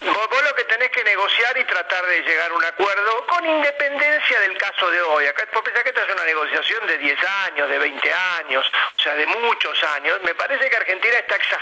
Vos, 0.00 0.42
lo 0.42 0.54
que 0.54 0.64
tenés 0.64 0.90
que 0.90 1.04
negociar 1.04 1.58
y 1.58 1.64
tratar 1.64 2.06
de 2.06 2.22
llegar 2.22 2.50
a 2.50 2.54
un 2.54 2.64
acuerdo 2.64 3.26
con 3.26 3.44
independencia 3.44 4.40
del 4.40 4.56
caso 4.56 4.90
de 4.90 5.02
hoy. 5.02 5.26
Acá, 5.26 5.46
pensar 5.46 5.82
que 5.82 5.90
esta 5.90 6.02
es 6.04 6.12
una 6.14 6.24
negociación 6.24 6.86
de 6.86 6.98
10 6.98 7.18
años, 7.46 7.68
de 7.68 7.78
20 7.78 8.12
años, 8.12 8.72
o 8.96 9.02
sea, 9.02 9.14
de 9.14 9.26
muchos 9.26 9.84
años. 9.84 10.18
Me 10.22 10.34
parece 10.34 10.70
que 10.70 10.76
Argentina 10.76 11.18
está 11.18 11.36
exagerando 11.36 11.57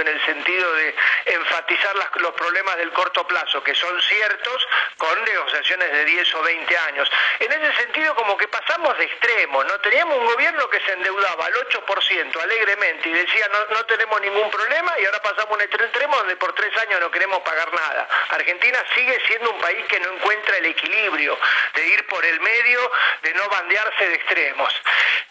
en 0.00 0.08
el 0.08 0.24
sentido 0.24 0.72
de 0.74 0.94
enfatizar 1.26 1.94
los 2.16 2.32
problemas 2.34 2.76
del 2.76 2.90
corto 2.92 3.26
plazo, 3.26 3.62
que 3.62 3.74
son 3.74 4.00
ciertos, 4.02 4.68
con 4.96 5.24
negociaciones 5.24 5.92
de 5.92 6.04
10 6.04 6.34
o 6.34 6.42
20 6.42 6.78
años. 6.78 7.10
En 7.40 7.52
ese 7.52 7.76
sentido, 7.76 8.14
como 8.14 8.36
que 8.36 8.48
pasamos 8.48 8.96
de 8.98 9.04
extremo, 9.04 9.62
¿no? 9.64 9.78
Teníamos 9.80 10.18
un 10.18 10.26
gobierno 10.26 10.68
que 10.68 10.80
se 10.80 10.92
endeudaba 10.92 11.46
al 11.46 11.54
8% 11.54 12.42
alegremente 12.42 13.08
y 13.08 13.12
decía 13.12 13.48
no, 13.48 13.76
no 13.76 13.86
tenemos 13.86 14.20
ningún 14.20 14.50
problema 14.50 14.94
y 14.98 15.04
ahora 15.06 15.22
pasamos 15.22 15.54
un 15.56 15.62
extremo 15.62 16.16
donde 16.16 16.36
por 16.36 16.52
tres 16.54 16.76
años 16.78 17.00
no 17.00 17.10
queremos 17.10 17.40
pagar 17.40 17.72
nada. 17.72 18.08
Argentina 18.30 18.78
sigue 18.94 19.20
siendo 19.26 19.50
un 19.50 19.60
país 19.60 19.84
que 19.86 20.00
no 20.00 20.12
encuentra 20.14 20.56
el 20.58 20.66
equilibrio 20.66 21.38
de 21.74 21.86
ir 21.86 22.06
por 22.06 22.24
el 22.24 22.40
medio, 22.40 22.92
de 23.22 23.34
no 23.34 23.48
bandearse 23.48 24.08
de 24.08 24.14
extremos. 24.14 24.74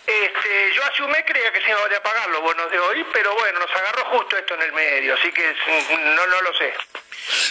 Este, 0.05 0.73
yo 0.73 0.83
hace 0.83 1.03
un 1.03 1.13
creía 1.13 1.51
que 1.53 1.61
se 1.61 1.69
iba 1.69 1.79
a 1.79 2.03
pagar 2.03 2.29
los 2.29 2.41
bonos 2.41 2.69
de 2.71 2.79
hoy, 2.79 3.05
pero 3.13 3.33
bueno, 3.35 3.59
nos 3.59 3.71
agarró 3.75 4.02
justo 4.03 4.37
esto 4.37 4.55
en 4.55 4.61
el 4.61 4.73
medio, 4.73 5.13
así 5.15 5.31
que 5.31 5.55
no, 5.97 6.27
no 6.27 6.41
lo 6.41 6.53
sé. 6.57 6.73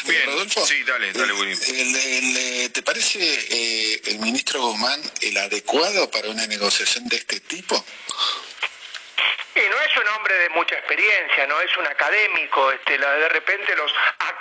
Bien, 0.05 0.27
Rodolfo, 0.27 0.67
sí, 0.67 0.83
dale, 0.85 1.13
dale, 1.13 2.69
¿Te 2.71 2.83
parece 2.83 3.19
eh, 3.21 4.01
el 4.07 4.19
ministro 4.19 4.61
Guzmán 4.61 5.01
el 5.21 5.37
adecuado 5.37 6.11
para 6.11 6.29
una 6.29 6.47
negociación 6.47 7.09
de 7.09 7.17
este 7.17 7.41
tipo? 7.41 7.83
Y 9.55 9.61
no 9.61 9.81
es 9.81 9.97
un 9.97 10.09
hombre 10.09 10.35
de 10.35 10.49
mucha 10.51 10.75
experiencia, 10.77 11.47
no 11.47 11.61
es 11.61 11.77
un 11.77 11.87
académico, 11.87 12.73
este, 12.73 12.99
de 12.99 13.29
repente 13.29 13.77
los 13.77 13.93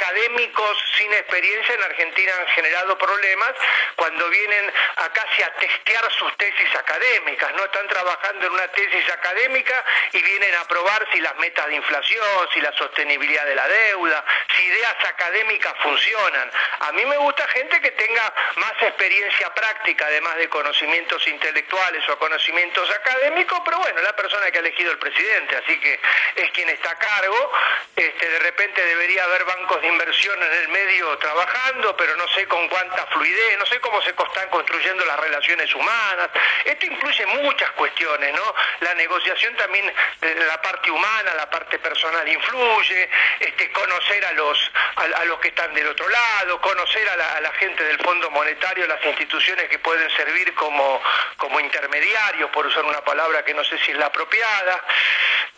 académicos 0.02 0.78
sin 0.98 1.14
experiencia 1.14 1.76
en 1.76 1.84
Argentina 1.84 2.32
han 2.40 2.48
generado 2.48 2.98
problemas 2.98 3.52
cuando 3.96 4.30
vienen 4.30 4.74
a 4.98 5.10
casi 5.10 5.44
a 5.44 5.54
testear 5.56 6.12
sus 6.14 6.36
tesis 6.38 6.76
académicas, 6.76 7.54
no 7.54 7.66
están 7.66 7.88
trabajando 7.88 8.48
en 8.48 8.54
una 8.54 8.68
tesis 8.70 9.10
académica 9.12 9.84
y 10.14 10.22
vienen 10.24 10.56
a 10.56 10.68
probar 10.68 11.08
si 11.14 11.22
las 11.22 11.36
metas 11.38 11.68
de 11.68 11.76
inflación, 11.76 12.50
si 12.54 12.62
la 12.62 12.72
sostenibilidad 12.74 13.46
de 13.46 13.56
la 13.56 13.68
deuda, 13.68 14.26
si 14.56 14.64
ideas 14.64 14.96
académicas 15.06 15.74
funcionan. 15.84 16.52
A 16.80 16.92
mí 16.94 17.06
me 17.06 17.18
gusta 17.18 17.48
gente 17.50 17.80
que 17.80 17.92
tenga 17.92 18.34
más 18.56 18.74
experiencia 18.82 19.54
práctica, 19.54 20.08
además 20.08 20.36
de 20.38 20.50
conocimientos 20.50 21.26
intelectuales 21.28 22.08
o 22.10 22.18
conocimientos 22.18 22.90
académicos, 22.90 23.62
pero 23.64 23.78
bueno, 23.80 24.02
la 24.02 24.16
persona 24.16 24.50
que 24.50 24.58
ha 24.58 24.62
elegido 24.62 24.92
el 24.92 24.98
presidente, 24.98 25.56
así 25.58 25.80
que 25.80 26.00
es 26.36 26.52
quien 26.52 26.70
está 26.70 26.92
a 26.92 26.96
cargo. 26.98 27.52
Este, 27.96 28.30
de 28.30 28.40
repente 28.40 28.84
debería 28.84 29.24
haber 29.26 29.46
bancos 29.46 29.82
de 29.82 29.91
inversión 29.92 30.42
en 30.42 30.52
el 30.52 30.70
medio 30.70 31.18
trabajando, 31.18 31.96
pero 31.98 32.16
no 32.16 32.28
sé 32.30 32.48
con 32.48 32.68
cuánta 32.70 33.06
fluidez, 33.08 33.58
no 33.58 33.66
sé 33.66 33.80
cómo 33.80 34.02
se 34.02 34.10
están 34.10 34.50
construyendo 34.50 35.06
las 35.06 35.20
relaciones 35.20 35.74
humanas. 35.76 36.30
Esto 36.66 36.86
incluye 36.86 37.26
muchas 37.26 37.70
cuestiones, 37.72 38.34
¿no? 38.34 38.56
La 38.82 38.94
negociación 38.96 39.56
también 39.56 39.92
la 40.22 40.62
parte 40.62 40.90
humana, 40.92 41.34
la 41.36 41.50
parte 41.50 41.80
personal 41.80 42.28
influye, 42.28 43.10
este, 43.40 43.72
conocer 43.72 44.26
a 44.26 44.34
los, 44.34 44.72
a, 44.96 45.26
los 45.26 45.40
que 45.40 45.50
están 45.50 45.74
del 45.74 45.88
otro 45.88 46.08
lado, 46.08 46.62
conocer 46.62 47.08
a 47.10 47.42
la, 47.42 47.52
gente 47.52 47.84
del 47.84 48.00
Fondo 48.00 48.32
Monetario, 48.32 48.88
las 48.88 49.04
instituciones 49.06 49.68
que 49.70 49.78
pueden 49.80 50.10
servir 50.12 50.54
como, 50.56 51.02
como 51.38 51.60
intermediarios, 51.60 52.50
por 52.52 52.66
usar 52.66 52.84
una 52.86 53.02
palabra 53.02 53.44
que 53.44 53.54
no 53.54 53.64
sé 53.64 53.78
si 53.80 53.92
es 53.92 53.98
la 53.98 54.08
apropiada. 54.08 54.82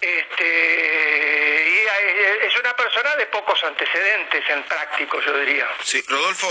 Este, 0.02 1.66
y 1.70 2.46
es 2.46 2.60
una 2.60 2.75
persona 2.75 3.16
de 3.16 3.25
pocos 3.28 3.63
antecedentes 3.63 4.23
en 4.32 4.63
práctico, 4.63 5.22
yo 5.22 5.38
diría. 5.39 5.68
Sí, 5.84 6.03
Rodolfo, 6.08 6.48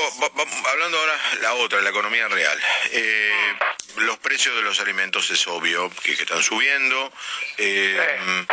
hablando 0.67 0.99
ahora 0.99 1.19
la 1.41 1.55
otra, 1.55 1.81
la 1.81 1.91
economía 1.91 2.29
real. 2.29 2.59
Eh, 2.91 3.55
los 3.97 4.19
precios 4.19 4.55
de 4.57 4.63
los 4.63 4.81
alimentos 4.81 5.31
es 5.31 5.47
obvio 5.47 5.91
que, 6.03 6.13
están 6.13 6.43
subiendo. 6.43 7.13
Eh, 7.59 8.47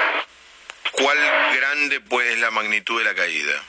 ¿Cuál 0.92 1.18
grande 1.56 2.02
pues 2.02 2.32
es 2.32 2.40
la 2.40 2.52
magnitud 2.52 3.00
de 3.00 3.06
la 3.06 3.16
caída? 3.16 3.64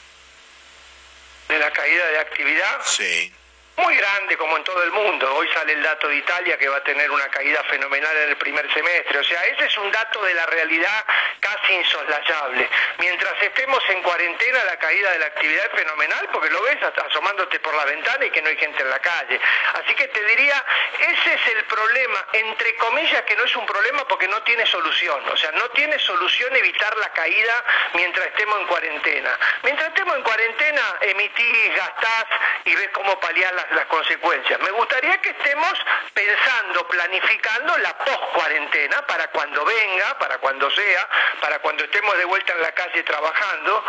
¿De 1.48 1.58
la 1.58 1.70
caída 1.72 2.06
de 2.08 2.18
actividad? 2.18 2.80
Sí 2.84 3.32
muy 3.80 3.96
grande 3.96 4.36
como 4.36 4.56
en 4.56 4.64
todo 4.64 4.82
el 4.82 4.92
mundo. 4.92 5.34
Hoy 5.34 5.48
sale 5.54 5.72
el 5.72 5.82
dato 5.82 6.08
de 6.08 6.16
Italia 6.16 6.58
que 6.58 6.68
va 6.68 6.76
a 6.76 6.84
tener 6.84 7.10
una 7.10 7.28
caída 7.28 7.62
fenomenal 7.64 8.16
en 8.16 8.28
el 8.30 8.36
primer 8.36 8.72
semestre. 8.72 9.18
O 9.18 9.24
sea, 9.24 9.44
ese 9.46 9.66
es 9.66 9.78
un 9.78 9.90
dato 9.90 10.22
de 10.22 10.34
la 10.34 10.46
realidad 10.46 11.04
casi 11.40 11.74
insoslayable. 11.74 12.68
Mientras 12.98 13.42
estemos 13.42 13.82
en 13.88 14.02
cuarentena, 14.02 14.64
la 14.64 14.78
caída 14.78 15.10
de 15.12 15.18
la 15.18 15.26
actividad 15.26 15.66
es 15.66 15.72
fenomenal 15.72 16.28
porque 16.32 16.50
lo 16.50 16.62
ves 16.62 16.78
asomándote 16.82 17.58
por 17.60 17.74
la 17.74 17.84
ventana 17.86 18.24
y 18.24 18.30
que 18.30 18.42
no 18.42 18.48
hay 18.48 18.56
gente 18.56 18.82
en 18.82 18.90
la 18.90 18.98
calle. 18.98 19.40
Así 19.74 19.94
que 19.94 20.08
te 20.08 20.24
diría, 20.24 20.64
ese 20.98 21.34
es 21.34 21.56
el 21.56 21.64
problema, 21.64 22.26
entre 22.34 22.76
comillas, 22.76 23.22
que 23.22 23.36
no 23.36 23.44
es 23.44 23.56
un 23.56 23.66
problema 23.66 24.06
porque 24.08 24.28
no 24.28 24.42
tiene 24.42 24.66
solución. 24.66 25.22
O 25.30 25.36
sea, 25.36 25.52
no 25.52 25.68
tiene 25.70 25.98
solución 25.98 26.54
evitar 26.56 26.96
la 26.98 27.10
caída 27.12 27.64
mientras 27.94 28.26
estemos 28.26 28.60
en 28.60 28.66
cuarentena. 28.66 29.38
Mientras 29.62 29.88
estemos 29.88 30.16
en 30.16 30.22
cuarentena, 30.22 30.96
emitís, 31.02 31.76
gastás 31.76 32.26
y 32.64 32.74
ves 32.74 32.90
cómo 32.92 33.18
paliar 33.20 33.54
las 33.54 33.69
las 33.72 33.86
consecuencias. 33.86 34.60
Me 34.60 34.70
gustaría 34.70 35.20
que 35.20 35.30
estemos 35.30 35.72
pensando, 36.14 36.86
planificando 36.88 37.78
la 37.78 37.96
post-cuarentena 37.98 39.06
para 39.06 39.28
cuando 39.28 39.64
venga, 39.64 40.18
para 40.18 40.38
cuando 40.38 40.70
sea, 40.70 41.08
para 41.40 41.58
cuando 41.60 41.84
estemos 41.84 42.16
de 42.18 42.24
vuelta 42.24 42.52
en 42.52 42.62
la 42.62 42.72
calle 42.72 43.02
trabajando, 43.02 43.84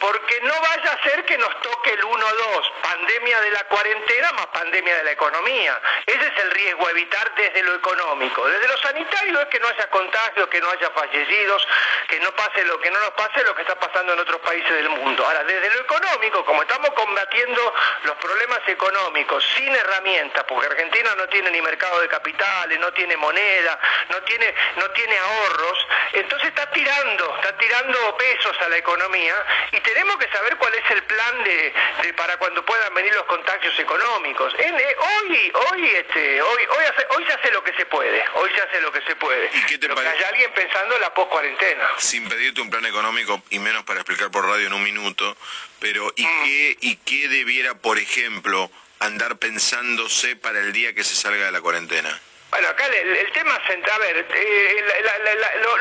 porque 0.00 0.40
no 0.42 0.54
vaya 0.60 0.92
a 0.92 1.02
ser 1.02 1.24
que 1.24 1.38
nos 1.38 1.60
toque 1.60 1.90
el 1.90 2.02
1-2, 2.02 2.72
pandemia 2.82 3.40
de 3.40 3.50
la 3.50 3.64
cuarentena 3.64 4.32
más 4.32 4.46
pandemia 4.46 4.96
de 4.96 5.04
la 5.04 5.12
economía. 5.12 5.80
Ese 6.06 6.26
es 6.26 6.44
el 6.44 6.50
riesgo 6.50 6.86
a 6.86 6.90
evitar 6.90 7.34
desde 7.34 7.62
lo 7.62 7.74
económico. 7.74 8.46
Desde 8.48 8.68
lo 8.68 8.76
sanitario 8.78 9.40
es 9.40 9.46
que 9.48 9.60
no 9.60 9.68
haya 9.68 9.88
contagios, 9.90 10.48
que 10.48 10.60
no 10.60 10.70
haya 10.70 10.90
fallecidos, 10.90 11.66
que 12.08 12.20
no 12.20 12.32
pase 12.32 12.64
lo 12.64 12.80
que 12.80 12.90
no 12.90 13.00
nos 13.00 13.10
pase 13.10 13.42
lo 13.44 13.54
que 13.54 13.62
está 13.62 13.78
pasando 13.78 14.12
en 14.12 14.20
otros 14.20 14.40
países 14.40 14.70
del 14.70 14.88
mundo. 14.88 15.24
Ahora, 15.24 15.44
desde 15.44 15.70
lo 15.70 15.80
económico, 15.80 16.44
como 16.44 16.62
estamos 16.62 16.90
combatiendo 16.90 17.74
los 18.04 18.16
problemas 18.16 18.60
económicos, 18.66 19.15
sin 19.40 19.74
herramientas, 19.74 20.44
porque 20.46 20.66
Argentina 20.66 21.14
no 21.16 21.26
tiene 21.28 21.50
ni 21.50 21.62
mercado 21.62 22.00
de 22.00 22.08
capitales, 22.08 22.78
no 22.78 22.92
tiene 22.92 23.16
moneda, 23.16 23.78
no 24.10 24.22
tiene, 24.22 24.54
no 24.76 24.90
tiene 24.90 25.16
ahorros, 25.18 25.86
entonces 26.12 26.48
está 26.48 26.70
tirando, 26.70 27.34
está 27.36 27.56
tirando 27.56 28.16
pesos 28.16 28.56
a 28.60 28.68
la 28.68 28.76
economía 28.76 29.34
y 29.72 29.80
tenemos 29.80 30.16
que 30.16 30.28
saber 30.28 30.56
cuál 30.56 30.74
es 30.74 30.90
el 30.90 31.02
plan 31.04 31.44
de, 31.44 31.74
para 32.16 32.36
cuando 32.36 32.64
puedan 32.64 32.92
venir 32.94 33.14
los 33.14 33.24
contagios 33.24 33.78
económicos. 33.78 34.54
Eh, 34.58 34.96
hoy, 34.98 35.52
hoy, 35.70 35.86
este, 35.86 36.42
hoy, 36.42 36.62
hoy, 36.68 36.84
hoy 37.16 37.24
se 37.26 37.32
hace 37.32 37.50
lo 37.52 37.64
que 37.64 37.72
se 37.74 37.86
puede, 37.86 38.22
hoy 38.34 38.50
se 38.54 38.60
hace 38.60 38.80
lo 38.80 38.92
que 38.92 39.00
se 39.02 39.16
puede. 39.16 39.50
¿Y 39.52 39.66
qué 39.66 39.78
te 39.78 39.88
Pero 39.88 39.94
que 39.94 40.08
haya 40.08 40.28
alguien 40.28 40.52
pensando 40.52 40.94
en 40.94 41.00
la 41.00 41.14
post 41.14 41.30
cuarentena. 41.30 41.88
Sin 41.98 42.28
pedirte 42.28 42.60
un 42.60 42.70
plan 42.70 42.84
económico 42.84 43.42
y 43.50 43.58
menos 43.58 43.84
para 43.84 44.00
explicar 44.00 44.30
por 44.30 44.46
radio 44.46 44.66
en 44.66 44.74
un 44.74 44.82
minuto, 44.82 45.36
pero 45.80 46.12
¿y 46.16 46.26
mm. 46.26 46.44
qué, 46.44 46.76
y 46.80 46.96
qué 46.96 47.28
debiera, 47.28 47.74
por 47.74 47.98
ejemplo, 47.98 48.70
andar 49.00 49.38
pensándose 49.38 50.36
para 50.36 50.60
el 50.60 50.72
día 50.72 50.94
que 50.94 51.04
se 51.04 51.14
salga 51.14 51.46
de 51.46 51.52
la 51.52 51.60
cuarentena? 51.60 52.20
Bueno, 52.50 52.68
acá 52.68 52.86
el, 52.86 53.32
tema 53.32 53.60
central, 53.66 53.96
a 53.96 53.98
ver, 53.98 54.26
eh, 54.34 54.84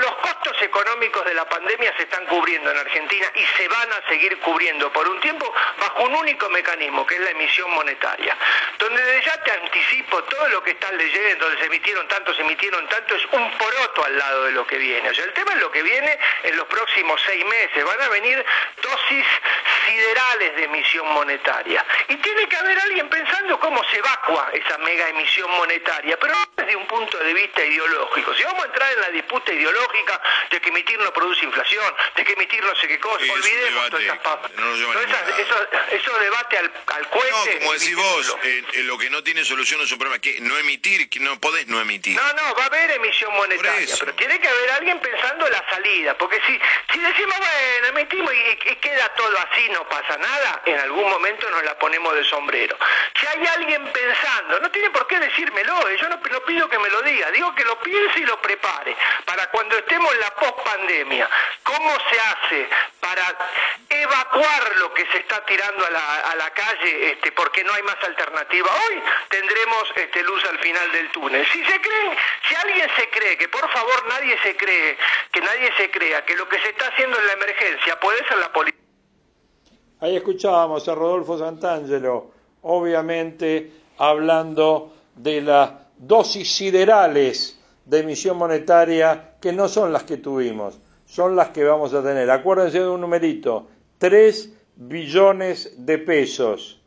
los 0.02 0.16
costos 0.16 0.62
económicos 0.62 1.24
de 1.24 1.34
la 1.34 1.48
pandemia 1.48 1.94
se 1.96 2.04
están 2.04 2.26
cubriendo 2.26 2.72
en 2.72 2.78
Argentina 2.78 3.32
y 3.36 3.46
se 3.58 3.68
van 3.68 3.94
a 3.94 4.08
seguir 4.10 4.38
cubriendo 4.40 4.92
por 4.92 5.08
un 5.08 5.20
tiempo 5.22 5.54
bajo 5.80 6.04
un 6.04 6.16
único 6.16 6.50
mecanismo, 6.50 7.06
que 7.06 7.16
es 7.16 7.22
la 7.22 7.30
emisión 7.30 7.70
monetaria, 7.72 8.36
donde 8.80 9.22
ya 9.24 9.42
te 9.44 9.52
anticipo 9.52 10.24
todo 10.24 10.50
lo 10.50 10.64
que 10.64 10.72
estás 10.72 10.92
leyendo, 10.94 11.46
donde 11.46 11.62
se 11.62 11.68
emitieron 11.68 12.08
tanto, 12.08 12.34
se 12.34 12.42
emitieron 12.42 12.88
tanto, 12.90 13.16
es 13.16 13.26
un 13.32 13.52
poroto 13.58 14.06
al 14.06 14.18
lado 14.18 14.44
de 14.46 14.52
lo 14.52 14.66
que 14.66 14.78
viene. 14.78 15.10
O 15.10 15.14
sea, 15.14 15.24
el 15.24 15.34
tema 15.34 15.54
es 15.54 15.60
lo 15.60 15.72
que 15.72 15.84
viene 15.84 16.18
en 16.44 16.58
los 16.58 16.66
próximos 16.66 17.22
seis 17.26 17.46
meses, 17.46 17.86
van 17.86 18.02
a 18.02 18.10
venir 18.10 18.44
dosis 18.82 19.26
siderales 19.86 20.56
de 20.56 20.64
emisión 20.64 21.08
monetaria. 21.14 21.86
Y 22.10 22.18
tiene 22.18 22.50
que 22.50 22.58
haber 22.58 22.80
alguien 22.80 23.08
pensando 23.08 23.60
cómo 23.60 23.84
se 23.86 23.98
evacua 23.98 24.50
esa 24.54 24.78
mega 24.80 25.08
emisión 25.10 25.50
monetaria, 25.52 26.18
pero 26.20 26.34
desde 26.56 26.76
un 26.76 26.88
punto 26.88 27.18
de 27.18 27.34
vista 27.34 27.64
ideológico. 27.64 28.34
Si 28.34 28.44
vamos 28.44 28.64
a 28.64 28.68
entrar 28.68 28.92
en 28.94 29.02
la 29.02 29.10
disputa 29.10 29.52
ideológica 29.52 30.22
de 30.50 30.62
que 30.62 30.70
emitir 30.70 30.98
no 31.00 31.12
produce 31.12 31.46
inflación, 31.46 31.94
de 32.16 32.24
que 32.24 32.34
emitir 32.34 32.64
no 32.64 32.76
sé 32.76 32.88
qué 32.88 33.00
cosa, 33.00 33.24
olvidemos 33.32 33.90
todas 33.90 34.04
esas 34.04 34.20
papas. 34.20 34.52
eso, 34.52 35.68
eso, 35.92 36.20
debate 36.20 36.58
al, 36.58 36.72
al 36.88 37.04
No, 37.04 37.60
como 37.60 37.74
decís 37.74 37.96
vos, 37.96 38.38
eh, 38.44 38.64
eh, 38.74 38.84
lo 38.84 38.98
que 38.98 39.10
no 39.10 39.24
tiene 39.24 39.44
solución 39.44 39.82
es 39.82 39.92
un 39.92 40.00
problema, 40.00 40.20
que 40.20 40.40
no 40.42 40.58
emitir, 40.58 41.10
que 41.10 41.20
no 41.20 41.40
podés 41.40 41.68
no 41.68 41.82
emitir. 41.82 42.16
No, 42.16 42.34
no, 42.34 42.56
va 42.56 42.64
a 42.64 42.68
haber 42.68 42.92
emisión 42.92 43.34
monetaria, 43.36 43.96
pero 44.00 44.14
tiene 44.16 44.40
que 44.40 44.48
haber 44.48 44.72
alguien 44.72 45.00
pensando 45.00 45.46
en 45.48 45.52
la 45.52 45.70
salida, 45.70 46.18
porque 46.18 46.40
si, 46.48 46.60
si 46.94 47.00
decimos, 47.00 47.36
bueno, 47.38 47.88
emitimos 47.88 48.34
y, 48.34 48.70
y 48.70 48.76
queda 48.78 49.10
todo 49.16 49.38
así, 49.40 49.70
no 49.70 49.88
pasa 49.90 50.18
nada, 50.18 50.62
en 50.66 50.80
algún 50.80 51.10
momento 51.10 51.50
nos 51.50 51.64
la 51.64 51.78
ponemos 51.78 52.16
de 52.16 52.24
sombrero. 52.24 52.78
Si 53.20 53.28
hay 53.28 53.46
alguien 53.46 53.92
pensando, 53.92 54.60
no 54.60 54.72
tiene 54.72 54.90
por 54.92 55.08
qué 55.08 55.20
decírmelo, 55.20 55.90
eh, 55.90 55.98
yo 56.00 56.10
no, 56.10 56.16
no 56.18 56.45
pido 56.46 56.70
que 56.70 56.80
me 56.80 56.90
lo 56.90 57.02
diga, 57.02 57.32
digo 57.32 57.54
que 57.56 57.64
lo 57.64 57.80
piense 57.80 58.20
y 58.20 58.26
lo 58.26 58.42
prepare 58.42 58.96
para 59.26 59.50
cuando 59.52 59.78
estemos 59.78 60.14
en 60.14 60.20
la 60.20 60.36
post-pandemia. 60.36 61.30
¿Cómo 61.64 61.90
se 62.10 62.20
hace 62.20 62.70
para 63.00 63.36
evacuar 63.90 64.78
lo 64.78 64.94
que 64.94 65.06
se 65.12 65.18
está 65.20 65.44
tirando 65.46 65.86
a 65.86 66.36
la, 66.36 66.52
calle 66.54 67.12
este, 67.12 67.32
porque 67.32 67.64
no 67.64 67.74
hay 67.74 67.84
más 67.84 67.98
alternativa? 68.04 68.70
Hoy 68.88 69.02
tendremos 69.30 69.84
este, 69.96 70.24
luz 70.24 70.44
al 70.46 70.60
final 70.60 70.92
del 70.92 71.12
túnel. 71.12 71.46
Si 71.52 71.64
se 71.66 71.82
creen, 71.82 72.18
si 72.48 72.56
alguien 72.56 72.90
se 72.96 73.10
cree, 73.10 73.38
que 73.38 73.50
por 73.50 73.70
favor 73.70 74.06
nadie 74.08 74.38
se 74.42 74.56
cree, 74.56 74.98
que 75.32 75.42
nadie 75.42 75.72
se 75.78 75.92
crea 75.92 76.24
que 76.26 76.36
lo 76.36 76.48
que 76.48 76.60
se 76.60 76.70
está 76.70 76.88
haciendo 76.88 77.20
en 77.20 77.28
la 77.28 77.34
emergencia 77.34 78.00
puede 78.00 78.26
ser 78.28 78.38
la 78.38 78.52
política. 78.54 78.84
Ahí 80.02 80.16
escuchábamos 80.18 80.88
a 80.88 80.96
Rodolfo 80.96 81.38
Santangelo, 81.38 82.32
obviamente 82.62 83.72
hablando 83.98 84.94
de 85.16 85.42
las 85.42 85.85
dosis 86.08 86.56
siderales 86.56 87.60
de 87.86 88.00
emisión 88.00 88.38
monetaria 88.38 89.36
que 89.42 89.54
no 89.54 89.68
son 89.68 89.92
las 89.94 90.04
que 90.04 90.18
tuvimos, 90.18 90.80
son 91.06 91.36
las 91.36 91.50
que 91.50 91.64
vamos 91.64 91.94
a 91.94 92.04
tener. 92.04 92.30
Acuérdense 92.30 92.80
de 92.80 92.88
un 92.88 93.02
numerito, 93.02 93.68
3 93.98 94.54
billones 94.76 95.74
de 95.86 95.98
pesos. 95.98 96.82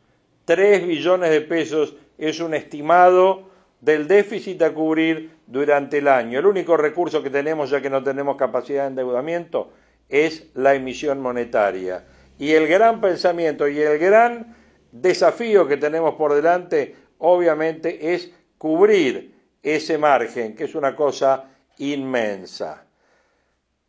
3 0.45 0.87
billones 0.87 1.31
de 1.31 1.41
pesos 1.41 1.95
es 2.17 2.39
un 2.39 2.53
estimado 2.53 3.49
del 3.81 4.07
déficit 4.07 4.61
a 4.61 4.73
cubrir 4.73 5.31
durante 5.47 5.99
el 5.99 6.07
año. 6.07 6.39
El 6.39 6.45
único 6.45 6.75
recurso 6.75 7.23
que 7.23 7.29
tenemos, 7.29 7.69
ya 7.69 7.81
que 7.81 7.89
no 7.89 8.03
tenemos 8.03 8.35
capacidad 8.35 8.83
de 8.83 8.89
endeudamiento, 8.89 9.71
es 10.09 10.47
la 10.53 10.75
emisión 10.75 11.21
monetaria. 11.21 12.05
Y 12.37 12.51
el 12.51 12.67
gran 12.67 12.99
pensamiento 13.01 13.67
y 13.67 13.79
el 13.79 13.99
gran 13.99 14.55
desafío 14.91 15.67
que 15.67 15.77
tenemos 15.77 16.15
por 16.15 16.33
delante, 16.33 16.95
obviamente, 17.19 18.13
es 18.13 18.31
cubrir 18.59 19.33
ese 19.63 19.97
margen, 19.97 20.55
que 20.55 20.65
es 20.65 20.75
una 20.75 20.95
cosa 20.95 21.45
inmensa. 21.79 22.85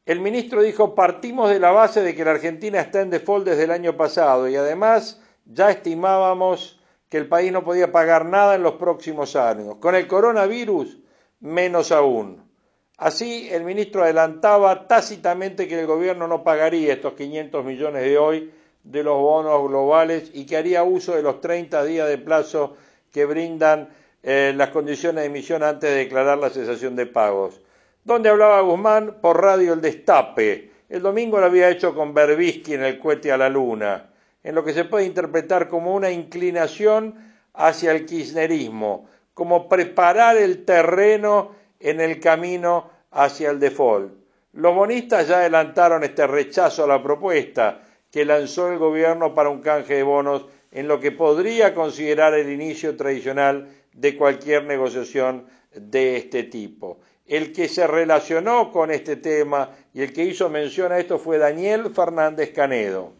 El 0.06 0.20
ministro 0.20 0.62
dijo, 0.62 0.94
partimos 0.94 1.50
de 1.50 1.60
la 1.60 1.72
base 1.72 2.00
de 2.00 2.14
que 2.14 2.24
la 2.24 2.30
Argentina 2.30 2.80
está 2.80 3.02
en 3.02 3.10
default 3.10 3.44
desde 3.46 3.64
el 3.64 3.72
año 3.72 3.96
pasado 3.96 4.48
y 4.48 4.56
además 4.56 5.20
ya 5.44 5.70
estimábamos 5.70 6.80
que 7.10 7.18
el 7.18 7.28
país 7.28 7.52
no 7.52 7.64
podía 7.64 7.92
pagar 7.92 8.24
nada 8.24 8.54
en 8.54 8.62
los 8.62 8.74
próximos 8.74 9.36
años. 9.36 9.76
Con 9.80 9.94
el 9.94 10.06
coronavirus, 10.06 10.98
menos 11.40 11.92
aún. 11.92 12.48
Así, 12.96 13.48
el 13.50 13.64
ministro 13.64 14.04
adelantaba 14.04 14.86
tácitamente 14.86 15.66
que 15.66 15.80
el 15.80 15.86
gobierno 15.86 16.28
no 16.28 16.44
pagaría 16.44 16.92
estos 16.92 17.14
500 17.14 17.64
millones 17.64 18.02
de 18.02 18.18
hoy 18.18 18.52
de 18.84 19.02
los 19.02 19.18
bonos 19.18 19.68
globales 19.68 20.30
y 20.32 20.46
que 20.46 20.56
haría 20.56 20.84
uso 20.84 21.16
de 21.16 21.22
los 21.22 21.40
30 21.40 21.84
días 21.84 22.08
de 22.08 22.18
plazo 22.18 22.76
que 23.10 23.24
brindan 23.24 23.88
eh, 24.22 24.52
las 24.56 24.68
condiciones 24.68 25.22
de 25.22 25.26
emisión 25.28 25.62
antes 25.62 25.90
de 25.90 25.96
declarar 25.96 26.38
la 26.38 26.50
cesación 26.50 26.96
de 26.96 27.06
pagos. 27.06 27.60
¿Dónde 28.04 28.28
hablaba 28.28 28.60
Guzmán? 28.60 29.18
Por 29.20 29.42
radio 29.42 29.72
El 29.72 29.80
Destape. 29.80 30.70
El 30.88 31.02
domingo 31.02 31.38
lo 31.38 31.46
había 31.46 31.70
hecho 31.70 31.94
con 31.94 32.12
Berbisky 32.12 32.74
en 32.74 32.84
el 32.84 32.98
cohete 32.98 33.30
a 33.30 33.36
la 33.36 33.48
luna, 33.48 34.10
en 34.42 34.54
lo 34.54 34.64
que 34.64 34.72
se 34.72 34.84
puede 34.84 35.06
interpretar 35.06 35.68
como 35.68 35.94
una 35.94 36.10
inclinación 36.10 37.14
hacia 37.54 37.92
el 37.92 38.06
kirchnerismo, 38.06 39.08
como 39.34 39.68
preparar 39.68 40.36
el 40.36 40.64
terreno 40.64 41.52
en 41.78 42.00
el 42.00 42.20
camino 42.20 42.90
hacia 43.10 43.50
el 43.50 43.60
default. 43.60 44.12
Los 44.52 44.74
bonistas 44.74 45.28
ya 45.28 45.38
adelantaron 45.38 46.02
este 46.02 46.26
rechazo 46.26 46.84
a 46.84 46.88
la 46.88 47.02
propuesta 47.02 47.82
que 48.10 48.24
lanzó 48.24 48.70
el 48.72 48.78
gobierno 48.78 49.34
para 49.34 49.48
un 49.48 49.60
canje 49.60 49.94
de 49.94 50.02
bonos 50.02 50.46
en 50.72 50.88
lo 50.88 51.00
que 51.00 51.12
podría 51.12 51.74
considerar 51.74 52.34
el 52.34 52.50
inicio 52.50 52.96
tradicional 52.96 53.68
de 53.92 54.16
cualquier 54.16 54.64
negociación 54.64 55.46
de 55.74 56.16
este 56.16 56.44
tipo. 56.44 57.00
El 57.26 57.52
que 57.52 57.68
se 57.68 57.86
relacionó 57.86 58.70
con 58.72 58.90
este 58.90 59.16
tema 59.16 59.70
y 59.94 60.02
el 60.02 60.12
que 60.12 60.24
hizo 60.24 60.48
mención 60.48 60.92
a 60.92 60.98
esto 60.98 61.18
fue 61.18 61.38
Daniel 61.38 61.90
Fernández 61.94 62.52
Canedo. 62.52 63.12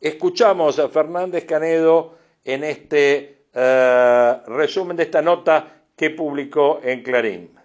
Escuchamos 0.00 0.78
a 0.78 0.88
Fernández 0.88 1.44
Canedo 1.44 2.18
en 2.44 2.64
este 2.64 3.44
eh, 3.54 4.36
resumen 4.46 4.96
de 4.96 5.04
esta 5.04 5.22
nota 5.22 5.84
que 5.96 6.10
publicó 6.10 6.80
en 6.82 7.02
Clarín. 7.02 7.56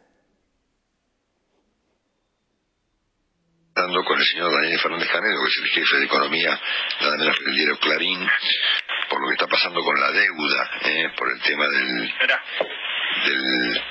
con 4.05 4.19
el 4.19 4.25
señor 4.25 4.51
Daniel 4.51 4.79
Fernández 4.79 5.09
Canedo, 5.09 5.41
que 5.41 5.49
es 5.49 5.57
el 5.57 5.69
jefe 5.69 5.97
de 5.97 6.05
economía, 6.05 6.59
nada 7.01 7.17
menos 7.17 7.37
que 7.37 7.45
del 7.45 7.55
diario 7.55 7.77
Clarín, 7.79 8.19
por 9.11 9.21
lo 9.21 9.27
que 9.27 9.33
está 9.33 9.47
pasando 9.47 9.83
con 9.83 9.99
la 9.99 10.09
deuda, 10.09 10.71
eh, 10.85 11.09
por 11.17 11.29
el 11.29 11.41
tema 11.41 11.67
del, 11.67 12.13
del 13.25 13.81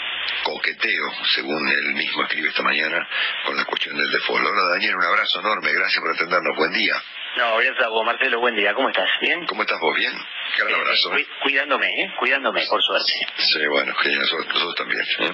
coqueteo, 0.44 1.12
según 1.34 1.68
él 1.68 1.94
mismo 1.94 2.22
escribe 2.22 2.48
esta 2.48 2.62
mañana, 2.62 3.06
con 3.44 3.54
la 3.54 3.66
cuestión 3.66 3.98
del 3.98 4.10
default. 4.10 4.46
Hola 4.46 4.70
Daniel, 4.70 4.96
un 4.96 5.04
abrazo 5.04 5.40
enorme, 5.40 5.72
gracias 5.72 6.00
por 6.00 6.14
atendernos, 6.14 6.56
buen 6.56 6.72
día. 6.72 6.94
No, 7.36 7.56
gracias 7.58 7.86
a 7.86 7.88
vos, 7.88 8.04
Marcelo, 8.04 8.40
buen 8.40 8.56
día, 8.56 8.74
¿cómo 8.74 8.88
estás? 8.88 9.08
¿Bien? 9.20 9.46
¿Cómo 9.46 9.62
estás 9.62 9.78
vos? 9.80 9.94
¿Bien? 9.96 10.12
Gran 10.58 10.74
abrazo. 10.74 11.10
cuidándome, 11.44 11.86
¿eh? 11.86 12.12
Cuidándome, 12.18 12.66
por 12.68 12.82
suerte. 12.82 13.12
Sí, 13.36 13.66
bueno, 13.68 13.94
genial, 13.94 14.20
nosotros, 14.20 14.74
también. 14.74 15.00
¿eh? 15.00 15.32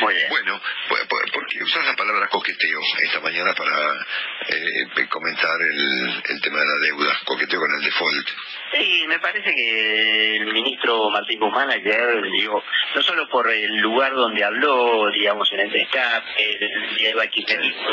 Muy 0.00 0.14
bien. 0.14 0.28
Bueno, 0.28 0.60
¿por 1.32 1.46
qué 1.46 1.62
usas 1.64 1.86
la 1.86 1.96
palabra 1.96 2.28
coqueteo 2.28 2.78
esta 3.02 3.20
mañana 3.20 3.54
para 3.54 3.72
eh, 4.48 5.08
comentar 5.08 5.56
el, 5.62 6.22
el 6.28 6.40
tema 6.42 6.60
de 6.60 6.66
la 6.66 6.86
deuda, 6.86 7.18
coqueteo 7.24 7.58
con 7.58 7.72
el 7.74 7.84
default? 7.84 8.28
Sí, 8.72 9.04
me 9.08 9.18
parece 9.18 9.54
que 9.54 10.36
el 10.36 10.52
ministro 10.52 11.08
Martín 11.10 11.40
Guzmán 11.40 11.70
ayer, 11.70 12.22
digo, 12.32 12.62
no 12.94 13.02
solo 13.02 13.28
por 13.28 13.50
el 13.50 13.76
lugar 13.78 14.12
donde 14.12 14.44
habló, 14.44 15.10
digamos, 15.10 15.50
en 15.54 15.60
el 15.60 15.70
DESCAP, 15.70 16.24
el 16.36 16.96
Diego 16.96 17.20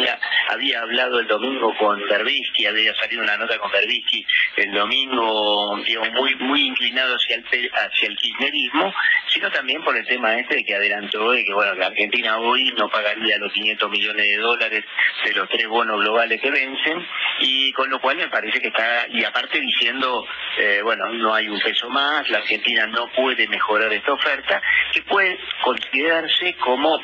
ya 0.03 0.19
había 0.49 0.81
hablado 0.81 1.19
el 1.19 1.27
domingo 1.27 1.73
con 1.77 1.99
Berbisky, 2.07 2.65
había 2.67 2.93
salido 2.95 3.23
una 3.23 3.37
nota 3.38 3.58
con 3.60 3.71
Berbisky 3.71 4.26
el 4.58 4.71
domingo, 4.71 5.78
digamos, 5.86 6.12
muy 6.13 6.36
muy 6.36 6.67
inclinado 6.67 7.15
hacia 7.15 7.36
el, 7.36 7.71
hacia 7.73 8.08
el 8.08 8.17
kirchnerismo, 8.17 8.93
sino 9.28 9.52
también 9.52 9.84
por 9.84 9.95
el 9.95 10.06
tema 10.06 10.38
este 10.38 10.63
que 10.63 10.76
adelantó 10.76 11.32
de 11.32 11.43
que, 11.45 11.54
bueno, 11.54 11.73
la 11.76 11.88
Argentina 11.88 12.39
hoy 12.39 12.73
no 12.78 12.89
pagaría 12.89 13.38
los 13.38 13.52
500 13.54 13.89
millones 13.89 14.26
de 14.26 14.38
dólares 14.38 14.86
de 15.26 15.34
los 15.34 15.50
tres 15.50 15.67
bonos 15.67 16.00
globales 16.02 16.41
que 16.41 16.52
vencen, 16.52 17.06
y 17.39 17.71
con 17.73 17.89
lo 17.89 18.00
cual 18.00 18.17
me 18.17 18.28
parece 18.28 18.60
que 18.60 18.67
está, 18.67 19.08
y 19.10 19.23
aparte 19.23 19.60
diciendo... 19.60 20.26
Eh, 20.60 20.82
bueno, 20.84 21.08
no 21.10 21.36
hay 21.36 21.47
un 21.50 21.60
peso 21.62 21.89
más, 21.89 22.28
la 22.30 22.39
Argentina 22.39 22.88
no 22.88 23.12
puede 23.12 23.47
mejorar 23.47 23.93
esta 23.93 24.13
oferta, 24.13 24.62
que 24.91 25.02
puede 25.04 25.38
considerarse 25.62 26.56
como 26.56 27.00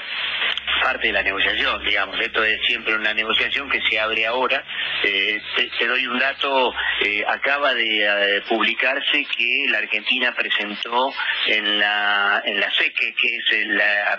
parte 0.81 1.07
de 1.07 1.13
la 1.13 1.23
negociación, 1.23 1.83
digamos, 1.83 2.19
esto 2.19 2.43
es 2.43 2.59
siempre 2.65 2.95
una 2.95 3.13
negociación 3.13 3.69
que 3.69 3.81
se 3.81 3.99
abre 3.99 4.25
ahora. 4.25 4.63
Eh, 5.03 5.41
te, 5.77 5.87
doy 5.87 6.07
un 6.07 6.19
dato, 6.23 6.73
eh, 7.01 7.23
acaba 7.27 7.73
de 7.73 8.37
eh, 8.37 8.41
publicarse 8.47 9.25
que 9.35 9.65
la 9.69 9.79
Argentina 9.79 10.33
presentó 10.35 11.13
en 11.47 11.79
la 11.79 12.41
en 12.45 12.59
la 12.59 12.71
SEC, 12.71 12.95
que 12.95 13.35
es 13.37 13.67
la, 13.67 14.17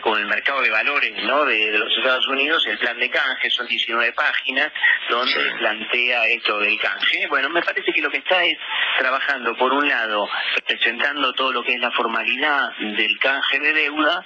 con 0.00 0.18
el 0.18 0.26
mercado 0.26 0.62
de 0.62 0.70
valores 0.70 1.12
¿no? 1.24 1.44
de, 1.44 1.78
los 1.78 1.96
Estados 1.96 2.26
Unidos, 2.28 2.66
el 2.66 2.78
plan 2.78 2.98
de 2.98 3.10
canje, 3.10 3.50
son 3.50 3.66
19 3.66 4.12
páginas, 4.12 4.72
donde 5.08 5.52
plantea 5.58 6.26
esto 6.26 6.58
del 6.58 6.78
canje. 6.80 7.26
Bueno, 7.28 7.50
me 7.50 7.62
parece 7.62 7.92
que 7.92 8.00
lo 8.00 8.10
que 8.10 8.18
está 8.18 8.42
es 8.44 8.58
trabajando, 8.98 9.56
por 9.56 9.72
un 9.72 9.88
lado, 9.88 10.28
presentando 10.66 11.32
todo 11.34 11.52
lo 11.52 11.62
que 11.62 11.74
es 11.74 11.80
la 11.80 11.90
formalidad 11.90 12.72
del 12.78 13.18
canje 13.18 13.60
de 13.60 13.72
deuda, 13.72 14.24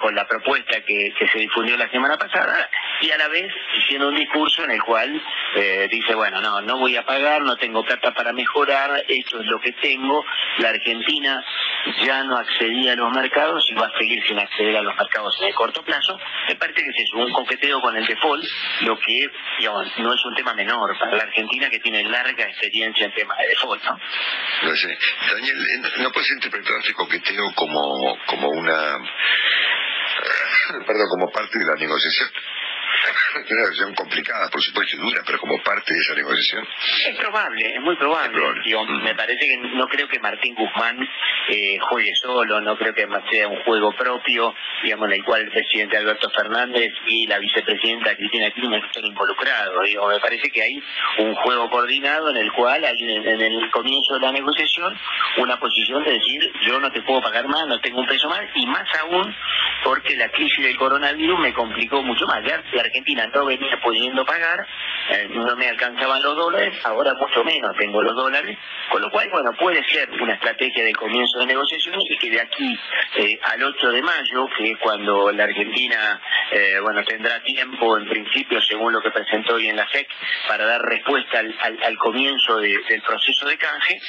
con 0.00 0.14
la 0.14 0.26
propuesta 0.26 0.80
que 0.84 1.00
que, 1.18 1.28
se 1.28 1.38
difundió 1.38 1.76
la 1.76 1.90
semana 1.90 2.16
pasada 2.16 2.68
y 3.00 3.10
a 3.10 3.16
la 3.16 3.28
vez 3.28 3.52
diciendo 3.76 4.08
un 4.08 4.16
discurso 4.16 4.64
en 4.64 4.72
el 4.72 4.82
cual 4.82 5.20
eh, 5.56 5.88
dice, 5.90 6.14
bueno, 6.14 6.40
no, 6.40 6.49
no 6.62 6.78
voy 6.78 6.96
a 6.96 7.04
pagar, 7.04 7.42
no 7.42 7.56
tengo 7.56 7.84
plata 7.84 8.12
para 8.12 8.32
mejorar, 8.32 9.04
esto 9.08 9.40
es 9.40 9.46
lo 9.46 9.60
que 9.60 9.72
tengo, 9.72 10.24
la 10.58 10.70
Argentina 10.70 11.44
ya 12.04 12.24
no 12.24 12.36
accedía 12.36 12.92
a 12.92 12.96
los 12.96 13.12
mercados 13.12 13.64
y 13.70 13.74
va 13.74 13.86
a 13.86 13.98
seguir 13.98 14.22
sin 14.26 14.38
acceder 14.38 14.76
a 14.76 14.82
los 14.82 14.96
mercados 14.96 15.36
en 15.40 15.48
el 15.48 15.54
corto 15.54 15.82
plazo. 15.82 16.18
Me 16.48 16.56
parece 16.56 16.82
que 16.82 17.02
es 17.02 17.12
un 17.12 17.32
coqueteo 17.32 17.80
con 17.80 17.96
el 17.96 18.06
default, 18.06 18.44
lo 18.82 18.98
que 18.98 19.30
digamos, 19.58 19.86
no 19.98 20.12
es 20.12 20.24
un 20.24 20.34
tema 20.34 20.54
menor 20.54 20.98
para 20.98 21.16
la 21.16 21.22
Argentina 21.24 21.70
que 21.70 21.78
tiene 21.78 22.02
larga 22.04 22.44
experiencia 22.44 23.06
en 23.06 23.14
temas 23.14 23.38
de 23.38 23.48
default, 23.48 23.84
¿no? 23.84 24.00
No 24.62 24.76
sé. 24.76 24.98
Daniel, 25.32 25.56
¿no 25.98 26.10
puedes 26.12 26.30
interpretar 26.32 26.76
este 26.80 26.94
coqueteo 26.94 27.52
como, 27.54 28.18
como 28.26 28.48
una 28.48 28.98
perdón, 30.86 31.08
como 31.08 31.30
parte 31.30 31.58
de 31.58 31.64
la 31.64 31.74
negociación. 31.74 32.30
Una 33.34 33.60
negociación 33.60 33.94
complicada, 33.94 34.48
por 34.50 34.62
supuesto, 34.62 34.96
y 34.96 35.00
dura, 35.00 35.22
pero 35.24 35.38
como 35.38 35.62
parte 35.62 35.94
de 35.94 36.00
esa 36.00 36.14
negociación. 36.14 36.66
Es 37.08 37.16
probable, 37.16 37.74
es 37.74 37.80
muy 37.80 37.96
probable. 37.96 38.40
Mm. 38.40 39.02
Me 39.02 39.14
parece 39.14 39.46
que 39.46 39.56
no 39.56 39.88
creo 39.88 40.08
que 40.08 40.18
Martín 40.18 40.54
Guzmán 40.54 40.98
eh, 41.48 41.78
juegue 41.80 42.12
solo, 42.14 42.60
no 42.60 42.76
creo 42.76 42.94
que 42.94 43.06
sea 43.30 43.48
un 43.48 43.62
juego 43.62 43.92
propio, 43.92 44.54
digamos, 44.82 45.08
en 45.08 45.14
el 45.14 45.24
cual 45.24 45.42
el 45.42 45.50
presidente 45.50 45.96
Alberto 45.96 46.30
Fernández 46.30 46.92
y 47.06 47.26
la 47.26 47.38
vicepresidenta 47.38 48.16
Cristina 48.16 48.50
Kirchner 48.50 48.84
están 48.84 49.04
involucrados. 49.04 49.84
Digo, 49.84 50.08
me 50.08 50.20
parece 50.20 50.50
que 50.50 50.62
hay 50.62 50.82
un 51.18 51.34
juego 51.34 51.70
coordinado 51.70 52.30
en 52.30 52.36
el 52.36 52.52
cual 52.52 52.84
hay 52.84 52.96
en 53.00 53.40
el 53.40 53.70
comienzo 53.70 54.14
de 54.14 54.20
la 54.20 54.32
negociación 54.32 54.98
una 55.38 55.58
posición 55.58 56.04
de 56.04 56.12
decir 56.12 56.52
yo 56.62 56.80
no 56.80 56.90
te 56.90 57.02
puedo 57.02 57.20
pagar 57.20 57.46
más, 57.48 57.66
no 57.66 57.80
tengo 57.80 58.00
un 58.00 58.06
peso 58.06 58.28
más, 58.28 58.42
y 58.54 58.66
más 58.66 58.86
aún 59.00 59.34
porque 59.84 60.16
la 60.16 60.28
crisis 60.30 60.62
del 60.62 60.76
coronavirus 60.76 61.38
me 61.40 61.52
complicó 61.52 62.02
mucho 62.02 62.26
más. 62.26 62.44
Ya 62.44 62.62
Argentina 62.80 63.26
no 63.34 63.44
venía 63.44 63.80
pudiendo 63.82 64.24
pagar, 64.24 64.66
eh, 65.10 65.28
no 65.30 65.56
me 65.56 65.68
alcanzaban 65.68 66.22
los 66.22 66.36
dólares, 66.36 66.74
ahora 66.84 67.14
mucho 67.14 67.44
menos 67.44 67.76
tengo 67.76 68.02
los 68.02 68.14
dólares, 68.14 68.56
con 68.90 69.02
lo 69.02 69.10
cual, 69.10 69.28
bueno, 69.30 69.52
puede 69.58 69.82
ser 69.88 70.10
una 70.20 70.34
estrategia 70.34 70.84
de 70.84 70.92
comienzo 70.92 71.38
de 71.38 71.46
negociación 71.46 71.96
y 71.98 72.18
que 72.18 72.30
de 72.30 72.40
aquí 72.40 72.78
eh, 73.16 73.38
al 73.42 73.62
8 73.62 73.92
de 73.92 74.02
mayo, 74.02 74.48
que 74.56 74.72
es 74.72 74.78
cuando 74.78 75.30
la 75.32 75.44
Argentina, 75.44 76.20
eh, 76.52 76.78
bueno, 76.82 77.04
tendrá 77.04 77.42
tiempo, 77.42 77.96
en 77.96 78.08
principio, 78.08 78.60
según 78.62 78.92
lo 78.92 79.00
que 79.00 79.10
presentó 79.10 79.54
hoy 79.54 79.68
en 79.68 79.76
la 79.76 79.86
FEC, 79.86 80.08
para 80.48 80.64
dar 80.64 80.82
respuesta 80.82 81.38
al, 81.38 81.98
comienzo 81.98 82.58
del 82.58 83.02
proceso 83.02 83.46
de 83.46 83.58
canje, 83.58 84.00